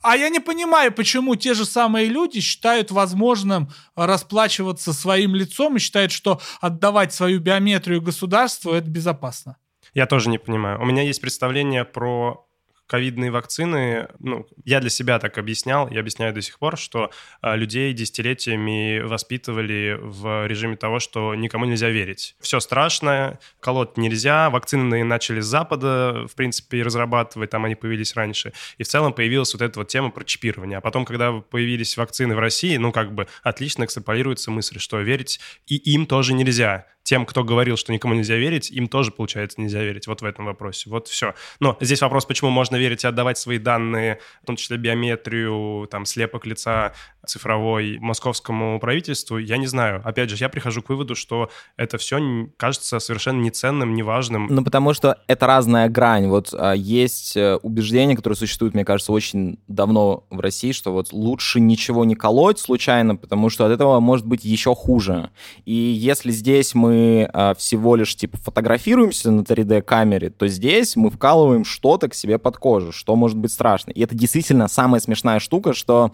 А 0.04 0.16
я 0.16 0.30
не 0.30 0.40
понимаю, 0.40 0.92
почему 0.94 1.36
те 1.36 1.56
же 1.56 1.66
самые 1.66 2.08
люди 2.08 2.40
считают 2.42 2.92
возможным 2.92 3.70
расплачиваться 3.96 4.94
своим 4.94 5.34
лицом 5.36 5.76
и 5.76 5.80
считают, 5.80 6.12
что 6.12 6.40
отдавать 6.62 7.12
свою 7.12 7.40
биометрию 7.40 8.02
государству 8.02 8.72
это 8.72 8.88
безопасно. 8.88 9.58
Я 9.96 10.06
тоже 10.06 10.30
не 10.30 10.38
понимаю. 10.38 10.80
У 10.80 10.86
меня 10.86 11.02
есть 11.02 11.22
представление 11.22 11.84
про 11.86 12.47
ковидные 12.88 13.32
вакцины, 13.32 14.08
ну, 14.20 14.48
я 14.66 14.80
для 14.80 14.90
себя 14.90 15.20
так 15.20 15.38
объяснял, 15.38 15.90
я 15.90 16.00
объясняю 16.00 16.34
до 16.34 16.42
сих 16.42 16.58
пор, 16.58 16.78
что 16.78 17.12
а, 17.42 17.56
людей 17.56 17.94
десятилетиями 17.94 19.00
воспитывали 19.00 19.98
в 20.02 20.48
режиме 20.48 20.78
того, 20.78 21.00
что 21.00 21.36
никому 21.36 21.66
нельзя 21.66 21.90
верить. 21.90 22.36
Все 22.40 22.60
страшно, 22.60 23.40
колоть 23.60 23.98
нельзя, 23.98 24.50
вакцины 24.50 25.04
начали 25.04 25.42
с 25.42 25.46
Запада, 25.46 26.26
в 26.28 26.36
принципе, 26.36 26.82
разрабатывать, 26.82 27.50
там 27.50 27.66
они 27.66 27.76
появились 27.76 28.16
раньше. 28.16 28.54
И 28.78 28.84
в 28.84 28.88
целом 28.88 29.14
появилась 29.14 29.54
вот 29.54 29.62
эта 29.62 29.80
вот 29.80 29.90
тема 29.90 30.10
про 30.10 30.24
чипирование. 30.24 30.78
А 30.78 30.82
потом, 30.82 31.06
когда 31.06 31.34
появились 31.34 31.98
вакцины 31.98 32.36
в 32.36 32.40
России, 32.40 32.78
ну, 32.78 32.92
как 32.92 33.14
бы 33.14 33.28
отлично 33.44 33.84
экстраполируется 33.84 34.50
мысль, 34.50 34.80
что 34.80 35.00
верить 35.02 35.40
и 35.68 35.76
им 35.76 36.06
тоже 36.06 36.34
нельзя 36.34 36.86
тем, 37.08 37.26
кто 37.26 37.46
говорил, 37.46 37.78
что 37.78 37.94
никому 37.94 38.14
нельзя 38.16 38.36
верить, 38.36 38.70
им 38.70 38.90
тоже, 38.90 39.12
получается, 39.12 39.62
нельзя 39.62 39.82
верить 39.82 40.08
вот 40.08 40.22
в 40.22 40.26
этом 40.26 40.44
вопросе. 40.46 40.90
Вот 40.90 41.08
все. 41.08 41.36
Но 41.62 41.78
здесь 41.80 42.02
вопрос, 42.02 42.26
почему 42.26 42.50
можно 42.50 42.76
верить 42.76 43.06
и 43.06 43.08
отдавать 43.08 43.38
свои 43.38 43.60
данные, 43.60 44.20
в 44.44 44.46
том 44.46 44.58
числе 44.58 44.76
биометрию, 44.76 45.88
там, 45.90 46.06
слепок 46.06 46.46
лица 46.46 46.94
цифровой 47.28 47.98
московскому 48.00 48.80
правительству, 48.80 49.38
я 49.38 49.58
не 49.58 49.68
знаю. 49.68 50.02
Опять 50.04 50.30
же, 50.30 50.38
я 50.40 50.50
прихожу 50.50 50.82
к 50.82 50.90
выводу, 50.90 51.16
что 51.16 51.50
это 51.76 51.98
все 51.98 52.48
кажется 52.58 53.00
совершенно 53.00 53.42
неценным, 53.42 53.94
неважным. 53.94 54.48
Ну, 54.50 54.64
потому 54.64 54.94
что 54.94 55.18
это 55.28 55.48
разная 55.48 55.90
грань. 55.90 56.28
Вот 56.28 56.54
а, 56.54 56.74
есть 56.74 57.38
э, 57.38 57.58
убеждение, 57.62 58.16
которое 58.16 58.36
существует, 58.36 58.74
мне 58.74 58.86
кажется, 58.86 59.12
очень 59.12 59.60
давно 59.68 60.24
в 60.30 60.40
России, 60.40 60.72
что 60.72 60.92
вот 60.92 61.14
лучше 61.14 61.60
ничего 61.60 62.06
не 62.06 62.16
колоть 62.16 62.60
случайно, 62.60 63.16
потому 63.16 63.50
что 63.50 63.66
от 63.66 63.72
этого 63.72 64.00
может 64.00 64.26
быть 64.26 64.46
еще 64.46 64.74
хуже. 64.74 65.30
И 65.66 65.74
если 65.74 66.32
здесь 66.32 66.74
мы 66.74 67.30
а, 67.34 67.54
всего 67.56 67.96
лишь 67.96 68.16
типа 68.16 68.38
фотографируемся 68.38 69.32
на 69.32 69.42
3D-камере, 69.42 70.30
то 70.30 70.48
здесь 70.48 70.96
мы 70.96 71.10
вкалываем 71.10 71.66
что-то 71.66 72.10
к 72.10 72.14
себе 72.14 72.38
под 72.38 72.58
кожу, 72.58 72.92
что 72.92 73.16
может 73.16 73.38
быть 73.38 73.52
страшно. 73.52 73.92
И 73.92 74.02
это 74.02 74.16
действительно 74.16 74.68
самая 74.68 75.02
смешная 75.02 75.40
штука, 75.40 75.74
что 75.74 76.12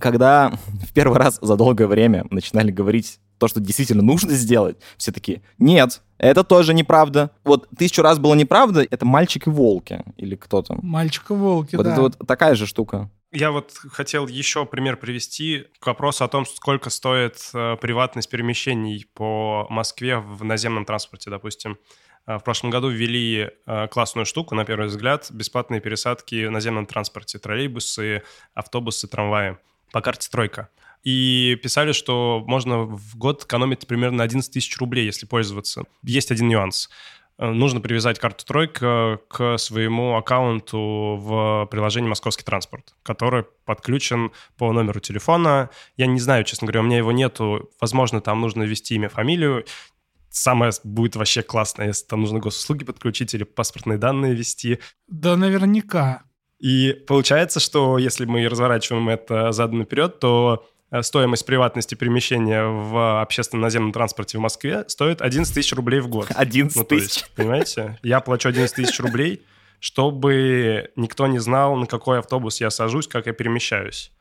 когда 0.00 0.53
в 0.56 0.92
первый 0.92 1.18
раз 1.18 1.38
за 1.40 1.56
долгое 1.56 1.86
время 1.86 2.26
начинали 2.30 2.70
говорить 2.70 3.18
то, 3.38 3.48
что 3.48 3.60
действительно 3.60 4.02
нужно 4.02 4.32
сделать, 4.32 4.76
все 4.96 5.12
таки 5.12 5.42
нет, 5.58 6.02
это 6.18 6.44
тоже 6.44 6.72
неправда. 6.72 7.30
Вот 7.44 7.68
тысячу 7.76 8.02
раз 8.02 8.18
было 8.18 8.34
неправда, 8.34 8.86
это 8.88 9.04
«Мальчик 9.04 9.46
и 9.46 9.50
волки» 9.50 10.02
или 10.16 10.36
кто 10.36 10.62
там. 10.62 10.78
Мальчик 10.82 11.30
и 11.30 11.34
волки, 11.34 11.76
Вот 11.76 11.84
да. 11.84 11.92
это 11.92 12.00
вот 12.00 12.18
такая 12.26 12.54
же 12.54 12.66
штука. 12.66 13.10
Я 13.32 13.50
вот 13.50 13.72
хотел 13.90 14.28
еще 14.28 14.64
пример 14.64 14.96
привести 14.96 15.66
к 15.80 15.86
вопросу 15.88 16.22
о 16.24 16.28
том, 16.28 16.46
сколько 16.46 16.88
стоит 16.88 17.36
э, 17.52 17.76
приватность 17.80 18.30
перемещений 18.30 19.06
по 19.12 19.66
Москве 19.70 20.18
в 20.18 20.44
наземном 20.44 20.84
транспорте, 20.84 21.30
допустим. 21.30 21.76
Э, 22.28 22.38
В 22.38 22.44
прошлом 22.44 22.70
году 22.70 22.88
ввели 22.90 23.50
э, 23.66 23.88
классную 23.88 24.24
штуку, 24.24 24.54
на 24.54 24.64
первый 24.64 24.86
взгляд, 24.86 25.26
бесплатные 25.32 25.80
пересадки 25.80 26.46
в 26.46 26.52
наземном 26.52 26.86
транспорте, 26.86 27.40
троллейбусы, 27.40 28.22
автобусы, 28.54 29.08
трамваи 29.08 29.56
по 29.94 30.00
карте 30.00 30.28
«Тройка». 30.28 30.70
И 31.04 31.56
писали, 31.62 31.92
что 31.92 32.42
можно 32.46 32.78
в 32.78 33.16
год 33.16 33.44
экономить 33.44 33.86
примерно 33.86 34.24
11 34.24 34.52
тысяч 34.52 34.76
рублей, 34.78 35.06
если 35.06 35.24
пользоваться. 35.24 35.84
Есть 36.02 36.32
один 36.32 36.48
нюанс. 36.48 36.90
Э, 37.38 37.50
Нужно 37.50 37.80
привязать 37.80 38.18
карту 38.18 38.44
«Тройка» 38.44 39.20
к 39.28 39.56
своему 39.56 40.16
аккаунту 40.16 41.16
в 41.20 41.68
приложении 41.70 42.08
«Московский 42.08 42.42
транспорт», 42.42 42.96
который 43.04 43.44
подключен 43.64 44.32
по 44.56 44.72
номеру 44.72 44.98
телефона. 44.98 45.70
Я 45.96 46.06
не 46.06 46.18
знаю, 46.18 46.42
честно 46.42 46.66
говоря, 46.66 46.80
у 46.80 46.84
меня 46.84 46.96
его 46.96 47.12
нету. 47.12 47.70
Возможно, 47.80 48.20
там 48.20 48.40
нужно 48.40 48.64
ввести 48.64 48.96
имя, 48.96 49.08
фамилию. 49.08 49.64
Самое 50.28 50.72
будет 50.82 51.14
вообще 51.14 51.42
классно, 51.42 51.84
если 51.84 52.04
там 52.06 52.22
нужно 52.22 52.40
госуслуги 52.40 52.82
подключить 52.84 53.32
или 53.32 53.44
паспортные 53.44 53.98
данные 53.98 54.34
ввести. 54.34 54.80
Да 55.06 55.36
наверняка. 55.36 56.24
И 56.60 56.92
получается, 57.06 57.60
что 57.60 57.98
если 57.98 58.24
мы 58.24 58.48
разворачиваем 58.48 59.08
это 59.08 59.52
задом 59.52 59.78
наперед, 59.80 60.18
то 60.20 60.66
э, 60.90 61.02
стоимость 61.02 61.44
приватности 61.44 61.94
перемещения 61.94 62.64
в 62.64 63.20
общественном 63.20 63.62
наземном 63.62 63.92
транспорте 63.92 64.38
в 64.38 64.40
Москве 64.40 64.84
стоит 64.88 65.20
11 65.20 65.52
тысяч 65.54 65.72
рублей 65.72 66.00
в 66.00 66.08
год. 66.08 66.28
11 66.34 66.76
Ну, 66.76 66.84
тысяч. 66.84 67.02
есть, 67.02 67.30
понимаете, 67.34 67.98
я 68.02 68.20
плачу 68.20 68.48
11 68.48 68.74
тысяч 68.74 68.98
рублей, 69.00 69.42
чтобы 69.80 70.90
никто 70.96 71.26
не 71.26 71.38
знал, 71.38 71.76
на 71.76 71.86
какой 71.86 72.20
автобус 72.20 72.60
я 72.60 72.70
сажусь, 72.70 73.06
как 73.08 73.26
я 73.26 73.32
перемещаюсь. 73.32 74.12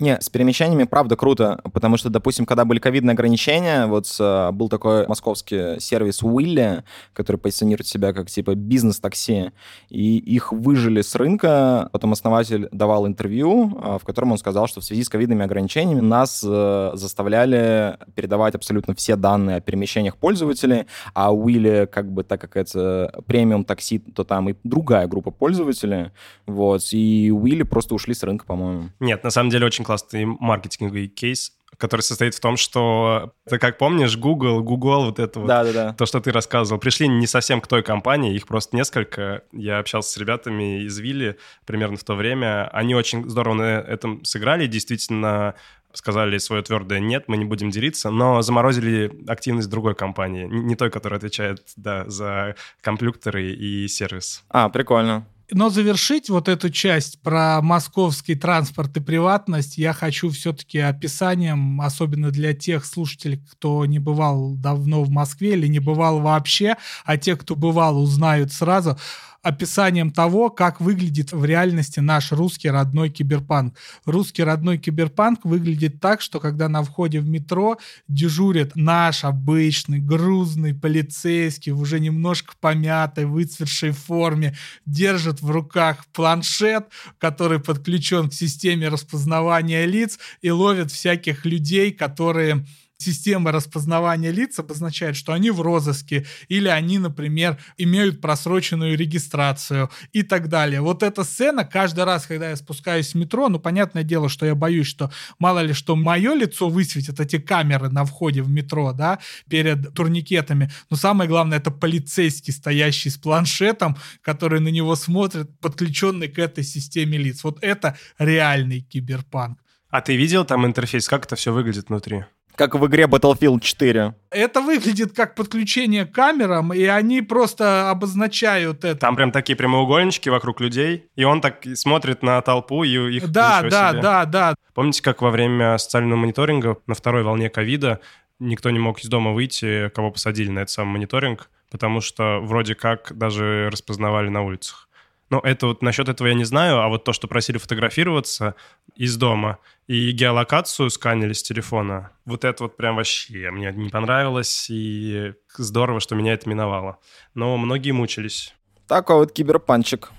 Не, 0.00 0.18
с 0.18 0.30
перемещениями 0.30 0.84
правда 0.84 1.14
круто, 1.14 1.60
потому 1.74 1.98
что, 1.98 2.08
допустим, 2.08 2.46
когда 2.46 2.64
были 2.64 2.78
ковидные 2.78 3.12
ограничения, 3.12 3.86
вот 3.86 4.06
э, 4.18 4.50
был 4.50 4.70
такой 4.70 5.06
московский 5.06 5.78
сервис 5.78 6.22
Уилли, 6.22 6.84
который 7.12 7.36
позиционирует 7.36 7.86
себя 7.86 8.14
как 8.14 8.30
типа 8.30 8.54
бизнес-такси, 8.54 9.52
и 9.90 10.16
их 10.16 10.52
выжили 10.52 11.02
с 11.02 11.14
рынка. 11.14 11.90
Потом 11.92 12.12
основатель 12.12 12.68
давал 12.72 13.06
интервью, 13.06 13.78
э, 13.78 13.98
в 14.00 14.04
котором 14.06 14.32
он 14.32 14.38
сказал, 14.38 14.66
что 14.68 14.80
в 14.80 14.84
связи 14.84 15.04
с 15.04 15.10
ковидными 15.10 15.44
ограничениями 15.44 16.00
нас 16.00 16.42
э, 16.46 16.90
заставляли 16.94 17.98
передавать 18.14 18.54
абсолютно 18.54 18.94
все 18.94 19.16
данные 19.16 19.56
о 19.56 19.60
перемещениях 19.60 20.16
пользователей, 20.16 20.86
а 21.12 21.34
Уилли, 21.34 21.86
как 21.92 22.10
бы, 22.10 22.24
так 22.24 22.40
как 22.40 22.56
это 22.56 23.12
премиум 23.26 23.64
такси, 23.64 23.98
то 23.98 24.24
там 24.24 24.48
и 24.48 24.54
другая 24.64 25.06
группа 25.06 25.30
пользователей, 25.30 26.10
вот, 26.46 26.82
и 26.92 27.30
Уилли 27.30 27.64
просто 27.64 27.94
ушли 27.94 28.14
с 28.14 28.22
рынка, 28.22 28.46
по-моему. 28.46 28.88
Нет, 28.98 29.22
на 29.24 29.30
самом 29.30 29.50
деле 29.50 29.66
очень 29.66 29.84
классный 29.90 30.24
маркетинговый 30.24 31.08
кейс, 31.08 31.52
который 31.76 32.02
состоит 32.02 32.36
в 32.36 32.40
том, 32.40 32.56
что 32.56 33.32
ты 33.48 33.58
как 33.58 33.76
помнишь, 33.76 34.16
Google, 34.16 34.62
Google, 34.62 35.06
вот 35.06 35.18
это 35.18 35.40
вот, 35.40 35.48
Да-да-да. 35.48 35.94
то, 35.94 36.06
что 36.06 36.20
ты 36.20 36.30
рассказывал, 36.30 36.78
пришли 36.78 37.08
не 37.08 37.26
совсем 37.26 37.60
к 37.60 37.66
той 37.66 37.82
компании, 37.82 38.36
их 38.36 38.46
просто 38.46 38.76
несколько. 38.76 39.42
Я 39.50 39.80
общался 39.80 40.12
с 40.12 40.16
ребятами 40.16 40.82
из 40.84 40.96
Вилли 41.00 41.38
примерно 41.66 41.96
в 41.96 42.04
то 42.04 42.14
время. 42.14 42.68
Они 42.68 42.94
очень 42.94 43.28
здорово 43.28 43.54
на 43.54 43.80
этом 43.80 44.24
сыграли, 44.24 44.68
действительно 44.68 45.56
сказали 45.92 46.38
свое 46.38 46.62
твердое 46.62 47.00
«нет, 47.00 47.24
мы 47.26 47.36
не 47.36 47.44
будем 47.44 47.70
делиться», 47.70 48.10
но 48.10 48.42
заморозили 48.42 49.10
активность 49.26 49.68
другой 49.68 49.96
компании, 49.96 50.44
не 50.44 50.60
не 50.60 50.76
той, 50.76 50.88
которая 50.88 51.18
отвечает 51.18 51.64
да, 51.76 52.08
за 52.08 52.54
компьютеры 52.80 53.50
и 53.50 53.88
сервис. 53.88 54.44
А, 54.50 54.68
прикольно. 54.68 55.26
Но 55.52 55.68
завершить 55.68 56.30
вот 56.30 56.48
эту 56.48 56.70
часть 56.70 57.20
про 57.22 57.60
московский 57.60 58.36
транспорт 58.36 58.96
и 58.96 59.00
приватность 59.00 59.78
я 59.78 59.92
хочу 59.92 60.30
все-таки 60.30 60.78
описанием, 60.78 61.80
особенно 61.80 62.30
для 62.30 62.54
тех 62.54 62.84
слушателей, 62.84 63.42
кто 63.50 63.84
не 63.84 63.98
бывал 63.98 64.54
давно 64.54 65.02
в 65.02 65.10
Москве 65.10 65.54
или 65.54 65.66
не 65.66 65.80
бывал 65.80 66.20
вообще, 66.20 66.76
а 67.04 67.16
те, 67.16 67.36
кто 67.36 67.56
бывал, 67.56 68.00
узнают 68.00 68.52
сразу. 68.52 68.96
Описанием 69.42 70.10
того, 70.10 70.50
как 70.50 70.80
выглядит 70.80 71.32
в 71.32 71.44
реальности 71.44 72.00
наш 72.00 72.32
русский 72.32 72.68
родной 72.70 73.10
киберпанк. 73.10 73.76
Русский 74.04 74.42
родной 74.42 74.78
киберпанк 74.78 75.44
выглядит 75.44 76.00
так, 76.00 76.20
что 76.20 76.40
когда 76.40 76.68
на 76.68 76.82
входе 76.82 77.20
в 77.20 77.28
метро 77.28 77.78
дежурит 78.08 78.76
наш 78.76 79.24
обычный 79.24 79.98
грузный 79.98 80.74
полицейский 80.74 81.72
в 81.72 81.80
уже 81.80 82.00
немножко 82.00 82.54
помятой, 82.60 83.24
выцветшей 83.24 83.92
форме, 83.92 84.56
держит 84.84 85.40
в 85.40 85.50
руках 85.50 86.06
планшет, 86.12 86.88
который 87.18 87.60
подключен 87.60 88.28
к 88.28 88.34
системе 88.34 88.88
распознавания 88.88 89.86
лиц 89.86 90.18
и 90.42 90.50
ловит 90.50 90.90
всяких 90.90 91.44
людей, 91.44 91.92
которые 91.92 92.66
система 93.00 93.52
распознавания 93.52 94.30
лиц 94.30 94.58
обозначает, 94.58 95.16
что 95.16 95.32
они 95.32 95.50
в 95.50 95.60
розыске, 95.60 96.26
или 96.48 96.68
они, 96.68 96.98
например, 96.98 97.58
имеют 97.76 98.20
просроченную 98.20 98.96
регистрацию 98.96 99.90
и 100.12 100.22
так 100.22 100.48
далее. 100.48 100.80
Вот 100.80 101.02
эта 101.02 101.24
сцена 101.24 101.64
каждый 101.64 102.04
раз, 102.04 102.26
когда 102.26 102.50
я 102.50 102.56
спускаюсь 102.56 103.12
в 103.12 103.14
метро, 103.16 103.48
ну, 103.48 103.58
понятное 103.58 104.02
дело, 104.02 104.28
что 104.28 104.46
я 104.46 104.54
боюсь, 104.54 104.86
что 104.86 105.10
мало 105.38 105.60
ли 105.60 105.72
что 105.72 105.96
мое 105.96 106.34
лицо 106.34 106.68
высветит 106.68 107.20
эти 107.20 107.38
камеры 107.38 107.88
на 107.88 108.04
входе 108.04 108.42
в 108.42 108.50
метро, 108.50 108.92
да, 108.92 109.18
перед 109.48 109.94
турникетами, 109.94 110.70
но 110.90 110.96
самое 110.96 111.28
главное, 111.28 111.58
это 111.58 111.70
полицейский, 111.70 112.52
стоящий 112.52 113.10
с 113.10 113.16
планшетом, 113.16 113.96
который 114.22 114.60
на 114.60 114.68
него 114.68 114.96
смотрит, 114.96 115.58
подключенный 115.60 116.28
к 116.28 116.38
этой 116.38 116.64
системе 116.64 117.18
лиц. 117.18 117.44
Вот 117.44 117.58
это 117.62 117.96
реальный 118.18 118.80
киберпанк. 118.80 119.58
А 119.88 120.00
ты 120.00 120.16
видел 120.16 120.44
там 120.44 120.66
интерфейс, 120.66 121.08
как 121.08 121.24
это 121.24 121.36
все 121.36 121.52
выглядит 121.52 121.88
внутри? 121.88 122.24
Как 122.60 122.74
в 122.74 122.86
игре 122.86 123.04
Battlefield 123.04 123.60
4. 123.60 124.14
Это 124.30 124.60
выглядит 124.60 125.16
как 125.16 125.34
подключение 125.34 126.04
к 126.04 126.12
камерам, 126.12 126.74
и 126.74 126.84
они 126.84 127.22
просто 127.22 127.88
обозначают 127.88 128.84
это. 128.84 129.00
Там 129.00 129.16
прям 129.16 129.32
такие 129.32 129.56
прямоугольнички 129.56 130.28
вокруг 130.28 130.60
людей, 130.60 131.06
и 131.16 131.24
он 131.24 131.40
так 131.40 131.64
смотрит 131.72 132.22
на 132.22 132.42
толпу 132.42 132.84
и 132.84 133.16
их 133.16 133.30
Да, 133.30 133.62
да, 133.62 133.92
себе. 133.92 134.02
да, 134.02 134.24
да. 134.26 134.54
Помните, 134.74 135.02
как 135.02 135.22
во 135.22 135.30
время 135.30 135.78
социального 135.78 136.18
мониторинга 136.18 136.76
на 136.86 136.94
второй 136.94 137.22
волне 137.22 137.48
ковида 137.48 138.00
никто 138.40 138.68
не 138.68 138.78
мог 138.78 139.00
из 139.00 139.08
дома 139.08 139.32
выйти, 139.32 139.88
кого 139.94 140.10
посадили 140.10 140.50
на 140.50 140.58
этот 140.58 140.70
самый 140.70 140.92
мониторинг, 140.92 141.48
потому 141.70 142.02
что 142.02 142.40
вроде 142.42 142.74
как 142.74 143.16
даже 143.16 143.70
распознавали 143.72 144.28
на 144.28 144.42
улицах. 144.42 144.89
Но 145.30 145.40
это 145.40 145.68
вот 145.68 145.80
насчет 145.80 146.08
этого 146.08 146.26
я 146.26 146.34
не 146.34 146.44
знаю, 146.44 146.80
а 146.80 146.88
вот 146.88 147.04
то, 147.04 147.12
что 147.12 147.28
просили 147.28 147.58
фотографироваться 147.58 148.56
из 148.96 149.16
дома 149.16 149.58
и 149.86 150.10
геолокацию 150.10 150.90
сканили 150.90 151.32
с 151.32 151.42
телефона, 151.42 152.10
вот 152.24 152.44
это 152.44 152.64
вот 152.64 152.76
прям 152.76 152.96
вообще 152.96 153.50
мне 153.52 153.72
не 153.72 153.88
понравилось, 153.88 154.66
и 154.68 155.32
здорово, 155.56 156.00
что 156.00 156.16
меня 156.16 156.32
это 156.32 156.48
миновало. 156.48 156.98
Но 157.34 157.56
многие 157.56 157.92
мучились. 157.92 158.54
Такой 158.88 159.16
вот 159.16 159.32
киберпанчик. 159.32 160.10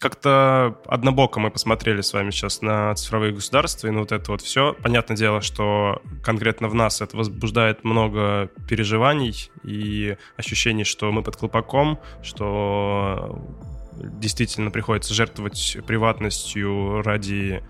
Как-то 0.00 0.80
однобоко 0.86 1.40
мы 1.40 1.50
посмотрели 1.50 2.00
с 2.00 2.14
вами 2.14 2.30
сейчас 2.30 2.62
на 2.62 2.94
цифровые 2.94 3.34
государства 3.34 3.86
и 3.86 3.90
на 3.90 4.00
вот 4.00 4.12
это 4.12 4.30
вот 4.30 4.40
все. 4.40 4.74
Понятное 4.82 5.14
дело, 5.14 5.42
что 5.42 6.00
конкретно 6.24 6.68
в 6.68 6.74
нас 6.74 7.02
это 7.02 7.18
возбуждает 7.18 7.84
много 7.84 8.48
переживаний 8.66 9.50
и 9.62 10.16
ощущений, 10.38 10.84
что 10.84 11.12
мы 11.12 11.22
под 11.22 11.36
колпаком, 11.36 12.00
что 12.22 13.44
действительно 13.92 14.70
приходится 14.70 15.12
жертвовать 15.12 15.76
приватностью 15.86 17.02
ради 17.02 17.62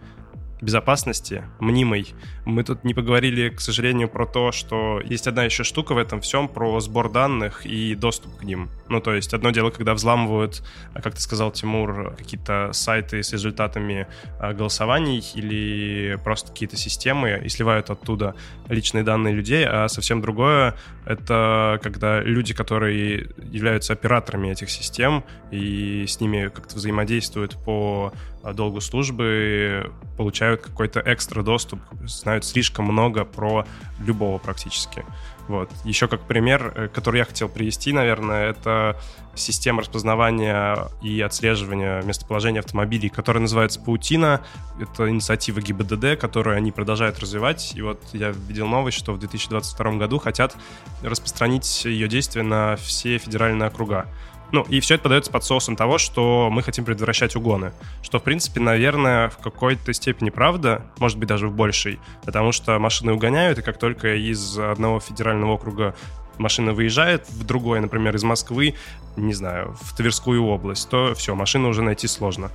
безопасности 0.61 1.45
мнимой. 1.59 2.15
Мы 2.45 2.65
тут 2.65 2.85
не 2.85 2.95
поговорили, 2.95 3.49
к 3.49 3.61
сожалению, 3.61 4.09
про 4.09 4.27
то, 4.27 4.53
что 4.53 5.01
есть 5.05 5.27
одна 5.27 5.45
еще 5.45 5.65
штука 5.65 5.95
в 5.95 5.99
этом 5.99 6.21
всем 6.21 6.49
про 6.49 6.81
сбор 6.81 7.11
данных 7.11 7.67
и 7.67 7.95
доступ 7.95 8.37
к 8.39 8.45
ним. 8.45 8.71
Ну, 8.89 9.01
то 9.01 9.15
есть 9.15 9.35
одно 9.35 9.51
дело, 9.51 9.71
когда 9.71 9.95
взламывают, 9.95 10.63
как 10.95 11.15
ты 11.15 11.21
сказал, 11.21 11.51
Тимур, 11.53 12.15
какие-то 12.17 12.71
сайты 12.73 13.23
с 13.23 13.33
результатами 13.33 14.07
а, 14.39 14.53
голосований 14.53 15.25
или 15.35 16.19
просто 16.25 16.53
какие-то 16.53 16.77
системы 16.77 17.41
и 17.45 17.49
сливают 17.49 17.91
оттуда 17.91 18.35
личные 18.69 19.05
данные 19.05 19.35
людей, 19.35 19.67
а 19.67 19.89
совсем 19.89 20.21
другое— 20.21 20.77
это 21.11 21.81
когда 21.83 22.21
люди, 22.21 22.55
которые 22.55 23.31
являются 23.51 23.95
операторами 23.95 24.53
этих 24.53 24.71
систем 24.71 25.25
и 25.51 26.05
с 26.07 26.21
ними 26.21 26.49
как-то 26.55 26.77
взаимодействуют 26.77 27.57
по 27.65 28.13
а, 28.45 28.53
долгу 28.53 28.81
службы, 28.81 29.91
получают 30.17 30.63
какой-то 30.63 31.03
экстра 31.05 31.43
доступ, 31.43 31.81
знают 32.03 32.45
слишком 32.45 32.85
много 32.85 33.25
про 33.25 33.67
любого 33.99 34.39
практически. 34.39 35.05
Вот. 35.51 35.69
Еще 35.85 36.07
как 36.07 36.21
пример, 36.21 36.73
э, 36.77 36.89
который 36.89 37.19
я 37.19 37.25
хотел 37.25 37.49
привести, 37.49 37.93
наверное, 37.93 38.51
это 38.51 38.97
система 39.35 39.81
распознавания 39.81 40.87
и 41.03 41.21
отслеживания 41.21 42.03
местоположения 42.03 42.61
автомобилей, 42.61 43.09
которая 43.09 43.41
называется 43.41 43.81
«Паутина». 43.81 44.43
Это 44.81 45.11
инициатива 45.11 45.61
ГИБДД, 45.61 46.21
которую 46.21 46.57
они 46.57 46.71
продолжают 46.71 47.19
развивать. 47.19 47.73
И 47.75 47.83
вот 47.83 48.01
я 48.13 48.31
видел 48.31 48.69
новость, 48.69 48.99
что 48.99 49.13
в 49.13 49.19
2022 49.19 49.93
году 49.95 50.21
хотят 50.21 50.55
распространить 51.03 51.85
ее 51.85 52.07
действие 52.07 52.45
на 52.45 52.77
все 52.77 53.19
федеральные 53.19 53.67
округа. 53.67 54.07
Ну, 54.53 54.63
и 54.69 54.81
все 54.81 54.95
это 54.95 55.05
подается 55.05 55.31
под 55.31 55.45
соусом 55.45 55.77
того, 55.77 55.99
что 55.99 56.49
мы 56.51 56.63
хотим 56.63 56.85
предотвращать 56.85 57.37
угоны. 57.37 57.73
Что, 58.03 58.19
в 58.19 58.23
принципе, 58.23 58.61
наверное, 58.61 59.29
в 59.29 59.39
какой-то 59.39 59.93
степени 59.93 60.31
правда, 60.31 60.83
может 60.99 61.19
быть, 61.19 61.29
даже 61.29 61.47
в 61.49 61.53
большей, 61.53 62.01
потому 62.25 62.53
что 62.53 62.79
машины 62.79 63.13
угоняют, 63.13 63.59
и 63.59 63.63
как 63.63 63.79
только 63.79 64.17
из 64.17 64.59
одного 64.59 64.99
федерального 64.99 65.53
округа 65.53 65.95
машина 66.39 66.73
выезжает 66.73 67.29
в 67.29 67.45
другой, 67.45 67.81
например, 67.81 68.17
из 68.17 68.25
Москвы, 68.25 68.75
не 69.17 69.35
знаю, 69.35 69.77
в 69.83 69.95
Тверскую 69.95 70.45
область, 70.45 70.89
то 70.89 71.15
все, 71.15 71.35
машину 71.35 71.69
уже 71.69 71.83
найти 71.83 72.09
сложно. 72.09 72.51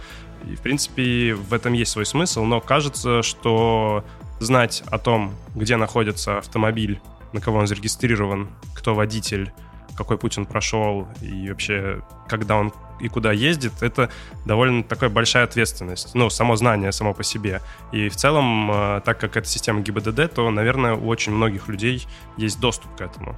И, 0.46 0.56
в 0.56 0.62
принципе, 0.62 1.34
в 1.34 1.54
этом 1.54 1.74
есть 1.74 1.92
свой 1.92 2.06
смысл, 2.06 2.44
но 2.44 2.60
кажется, 2.60 3.22
что 3.24 4.04
знать 4.40 4.84
о 4.88 4.98
том, 4.98 5.34
где 5.56 5.78
находится 5.78 6.40
автомобиль, 6.40 7.00
на 7.32 7.42
кого 7.42 7.60
он 7.60 7.68
зарегистрирован, 7.68 8.50
кто 8.74 8.94
водитель, 8.96 9.54
какой 9.96 10.18
путь 10.18 10.38
он 10.38 10.46
прошел 10.46 11.08
и 11.22 11.50
вообще, 11.50 12.02
когда 12.28 12.58
он 12.58 12.72
и 13.00 13.10
куда 13.10 13.32
ездит, 13.32 13.74
это 13.82 14.10
довольно 14.46 14.84
такая 14.84 15.10
большая 15.10 15.44
ответственность. 15.44 16.16
Ну, 16.16 16.30
само 16.30 16.56
знание 16.56 16.92
само 16.92 17.14
по 17.14 17.24
себе. 17.24 17.62
И 17.92 18.10
в 18.10 18.16
целом, 18.16 18.72
э, 18.72 19.02
так 19.04 19.20
как 19.20 19.36
это 19.38 19.48
система 19.48 19.82
ГИБДД, 19.82 20.34
то, 20.34 20.50
наверное, 20.50 20.94
у 20.94 21.08
очень 21.08 21.34
многих 21.34 21.68
людей 21.68 22.08
есть 22.38 22.60
доступ 22.60 22.96
к 22.96 23.02
этому. 23.02 23.36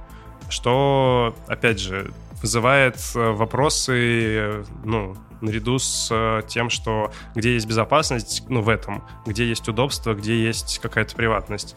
Что, 0.48 1.34
опять 1.48 1.80
же, 1.80 2.12
вызывает 2.40 2.96
э, 3.14 3.30
вопросы, 3.30 4.64
ну, 4.84 5.16
наряду 5.40 5.78
с 5.78 6.08
э, 6.10 6.42
тем, 6.48 6.70
что 6.70 7.12
где 7.34 7.54
есть 7.54 7.66
безопасность, 7.66 8.44
ну, 8.48 8.62
в 8.62 8.68
этом, 8.68 9.04
где 9.26 9.46
есть 9.46 9.68
удобство, 9.68 10.14
где 10.14 10.42
есть 10.42 10.78
какая-то 10.80 11.14
приватность. 11.14 11.76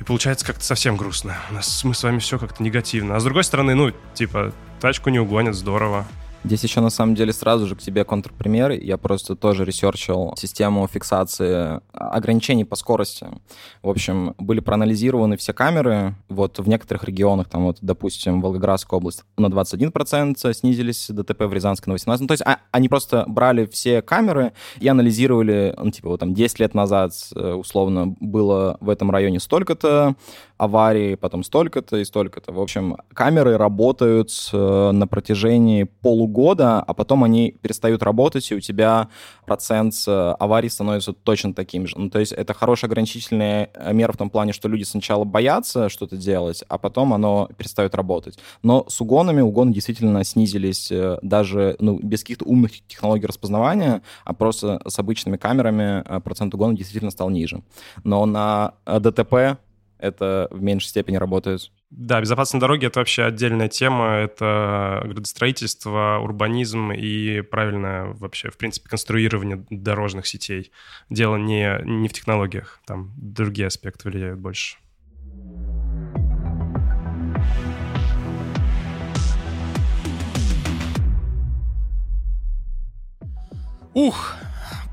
И 0.00 0.04
получается 0.04 0.44
как-то 0.44 0.64
совсем 0.64 0.96
грустно. 0.96 1.36
У 1.50 1.54
нас 1.54 1.84
мы 1.84 1.94
с 1.94 2.02
вами 2.02 2.18
все 2.18 2.38
как-то 2.38 2.62
негативно. 2.62 3.16
А 3.16 3.20
с 3.20 3.24
другой 3.24 3.44
стороны, 3.44 3.74
ну, 3.74 3.92
типа, 4.14 4.52
тачку 4.80 5.10
не 5.10 5.18
угонят, 5.18 5.54
здорово. 5.54 6.06
Здесь 6.44 6.62
еще 6.62 6.82
на 6.82 6.90
самом 6.90 7.14
деле 7.14 7.32
сразу 7.32 7.66
же 7.66 7.74
к 7.74 7.80
тебе 7.80 8.04
контрпример. 8.04 8.72
Я 8.72 8.98
просто 8.98 9.34
тоже 9.34 9.64
research 9.64 10.20
ил 10.20 10.34
систему 10.36 10.86
фиксации 10.86 11.80
ограничений 11.94 12.66
по 12.66 12.76
скорости. 12.76 13.26
В 13.82 13.88
общем, 13.88 14.34
были 14.36 14.60
проанализированы 14.60 15.38
все 15.38 15.54
камеры. 15.54 16.14
Вот 16.28 16.58
в 16.58 16.68
некоторых 16.68 17.04
регионах, 17.04 17.48
там 17.48 17.64
вот, 17.64 17.78
допустим, 17.80 18.42
Волгоградская 18.42 18.98
область 18.98 19.24
на 19.38 19.46
21% 19.46 20.52
снизились 20.52 21.06
ДТП 21.08 21.44
в 21.44 21.52
Рязанской 21.54 21.90
на 21.90 21.96
18%. 21.96 22.18
Ну, 22.20 22.26
то 22.26 22.32
есть 22.32 22.42
а, 22.44 22.58
они 22.72 22.90
просто 22.90 23.24
брали 23.26 23.64
все 23.64 24.02
камеры 24.02 24.52
и 24.80 24.88
анализировали, 24.88 25.74
ну, 25.78 25.90
типа, 25.90 26.10
вот 26.10 26.20
там 26.20 26.34
10 26.34 26.58
лет 26.60 26.74
назад, 26.74 27.12
э, 27.34 27.52
условно, 27.52 28.14
было 28.20 28.76
в 28.80 28.90
этом 28.90 29.10
районе 29.10 29.40
столько-то 29.40 30.14
аварий, 30.56 31.16
потом 31.16 31.42
столько-то 31.42 31.96
и 31.96 32.04
столько-то. 32.04 32.52
В 32.52 32.60
общем, 32.60 32.96
камеры 33.12 33.56
работают 33.56 34.30
э, 34.52 34.90
на 34.92 35.06
протяжении 35.06 35.84
полугода 35.84 36.34
года, 36.44 36.80
а 36.80 36.94
потом 36.94 37.24
они 37.24 37.52
перестают 37.62 38.02
работать, 38.02 38.50
и 38.50 38.54
у 38.54 38.60
тебя 38.60 39.08
процент 39.46 39.94
э, 40.06 40.34
аварий 40.38 40.68
становится 40.68 41.12
точно 41.12 41.54
таким 41.54 41.86
же. 41.86 41.98
Ну, 41.98 42.10
то 42.10 42.18
есть 42.18 42.32
это 42.32 42.54
хорошая 42.54 42.90
ограничительная 42.90 43.70
э, 43.72 43.92
мера 43.92 44.12
в 44.12 44.16
том 44.16 44.30
плане, 44.30 44.52
что 44.52 44.68
люди 44.68 44.82
сначала 44.82 45.24
боятся 45.24 45.88
что-то 45.88 46.16
делать, 46.16 46.64
а 46.68 46.78
потом 46.78 47.14
оно 47.14 47.48
перестает 47.56 47.94
работать. 47.94 48.38
Но 48.62 48.84
с 48.88 49.00
угонами 49.00 49.40
угоны 49.40 49.72
действительно 49.72 50.24
снизились 50.24 50.92
даже 51.22 51.76
ну, 51.78 51.98
без 52.02 52.20
каких-то 52.20 52.44
умных 52.44 52.72
технологий 52.86 53.26
распознавания, 53.26 54.02
а 54.24 54.34
просто 54.34 54.80
с 54.86 54.98
обычными 54.98 55.36
камерами 55.36 56.04
процент 56.20 56.54
угона 56.54 56.76
действительно 56.76 57.10
стал 57.10 57.30
ниже. 57.30 57.62
Но 58.04 58.26
на 58.26 58.74
ДТП 58.86 59.58
это 59.98 60.48
в 60.50 60.62
меньшей 60.62 60.88
степени 60.88 61.16
работает. 61.16 61.70
Да, 61.90 62.20
безопасные 62.20 62.60
дороги— 62.60 62.86
это 62.88 62.98
вообще 62.98 63.24
отдельная 63.24 63.68
тема. 63.68 64.16
Это 64.16 65.02
градостроительство, 65.04 66.18
урбанизм 66.22 66.92
и 66.92 67.40
правильное 67.42 68.06
вообще, 68.14 68.50
в 68.50 68.56
принципе, 68.56 68.88
конструирование 68.88 69.64
дорожных 69.70 70.26
сетей. 70.26 70.72
Дело 71.10 71.36
не, 71.36 71.80
не 71.84 72.08
в 72.08 72.12
технологиях, 72.12 72.80
там 72.86 73.12
другие 73.16 73.68
аспекты 73.68 74.08
влияют 74.08 74.40
больше. 74.40 74.76
Ух, 83.94 84.34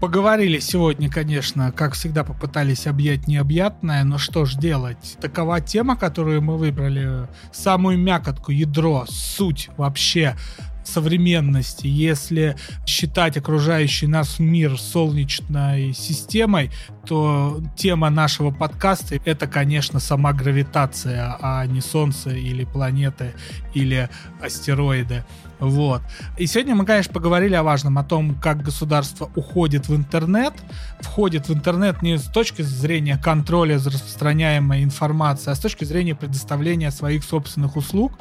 Поговорили 0.01 0.57
сегодня, 0.57 1.11
конечно, 1.11 1.71
как 1.71 1.93
всегда 1.93 2.23
попытались 2.23 2.87
объять 2.87 3.27
необъятное, 3.27 4.03
но 4.03 4.17
что 4.17 4.45
ж 4.45 4.55
делать? 4.55 5.15
Такова 5.21 5.61
тема, 5.61 5.95
которую 5.95 6.41
мы 6.41 6.57
выбрали, 6.57 7.27
самую 7.53 7.99
мякотку, 7.99 8.51
ядро, 8.51 9.05
суть 9.07 9.69
вообще 9.77 10.35
современности, 10.83 11.85
если 11.85 12.55
считать 12.87 13.37
окружающий 13.37 14.07
нас 14.07 14.39
мир 14.39 14.79
солнечной 14.79 15.93
системой, 15.93 16.71
то 17.05 17.61
тема 17.77 18.09
нашего 18.09 18.49
подкаста 18.49 19.19
это, 19.23 19.45
конечно, 19.45 19.99
сама 19.99 20.33
гравитация, 20.33 21.37
а 21.39 21.63
не 21.67 21.81
Солнце 21.81 22.31
или 22.31 22.63
планеты 22.65 23.33
или 23.75 24.09
астероиды. 24.41 25.23
Вот. 25.61 26.01
И 26.39 26.47
сегодня 26.47 26.73
мы, 26.73 26.85
конечно, 26.85 27.13
поговорили 27.13 27.53
о 27.53 27.61
важном, 27.61 27.99
о 27.99 28.03
том, 28.03 28.33
как 28.33 28.63
государство 28.63 29.29
уходит 29.35 29.87
в 29.87 29.95
интернет, 29.95 30.53
входит 31.01 31.49
в 31.49 31.53
интернет 31.53 32.01
не 32.01 32.17
с 32.17 32.23
точки 32.23 32.63
зрения 32.63 33.15
контроля 33.15 33.77
за 33.77 33.91
распространяемой 33.91 34.83
информацией, 34.83 35.51
а 35.51 35.55
с 35.55 35.59
точки 35.59 35.83
зрения 35.85 36.15
предоставления 36.15 36.89
своих 36.89 37.23
собственных 37.23 37.75
услуг. 37.75 38.13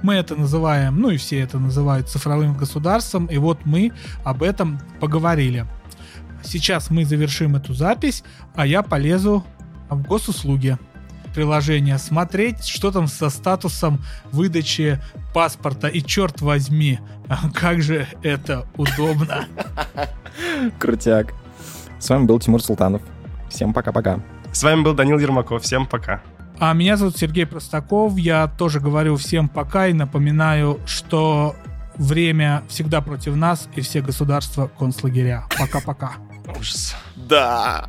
Мы 0.00 0.14
это 0.14 0.36
называем, 0.36 0.98
ну 0.98 1.10
и 1.10 1.18
все 1.18 1.38
это 1.40 1.58
называют 1.58 2.08
цифровым 2.08 2.56
государством, 2.56 3.26
и 3.26 3.36
вот 3.36 3.66
мы 3.66 3.92
об 4.24 4.42
этом 4.42 4.80
поговорили. 4.98 5.66
Сейчас 6.42 6.88
мы 6.88 7.04
завершим 7.04 7.56
эту 7.56 7.74
запись, 7.74 8.24
а 8.54 8.66
я 8.66 8.82
полезу 8.82 9.44
в 9.90 10.02
госуслуги 10.02 10.78
приложение 11.36 11.98
смотреть, 11.98 12.64
что 12.64 12.90
там 12.90 13.06
со 13.06 13.28
статусом 13.28 14.02
выдачи 14.32 14.98
паспорта. 15.34 15.86
И 15.86 16.00
черт 16.00 16.40
возьми, 16.40 16.98
как 17.54 17.82
же 17.82 18.08
это 18.22 18.66
удобно. 18.78 19.44
Крутяк. 20.78 21.34
С 21.98 22.08
вами 22.08 22.24
был 22.24 22.40
Тимур 22.40 22.62
Султанов. 22.62 23.02
Всем 23.50 23.74
пока-пока. 23.74 24.20
С 24.50 24.62
вами 24.62 24.82
был 24.82 24.94
Данил 24.94 25.18
Ермаков. 25.18 25.62
Всем 25.62 25.86
пока. 25.86 26.22
А 26.58 26.72
меня 26.72 26.96
зовут 26.96 27.18
Сергей 27.18 27.44
Простаков. 27.44 28.16
Я 28.16 28.48
тоже 28.48 28.80
говорю 28.80 29.16
всем 29.16 29.50
пока 29.50 29.88
и 29.88 29.92
напоминаю, 29.92 30.80
что 30.86 31.54
время 31.96 32.62
всегда 32.68 33.02
против 33.02 33.36
нас 33.36 33.68
и 33.74 33.82
все 33.82 34.00
государства 34.00 34.70
концлагеря. 34.78 35.44
Пока-пока. 35.58 36.12
Ужас. 36.58 36.96
Да. 37.14 37.86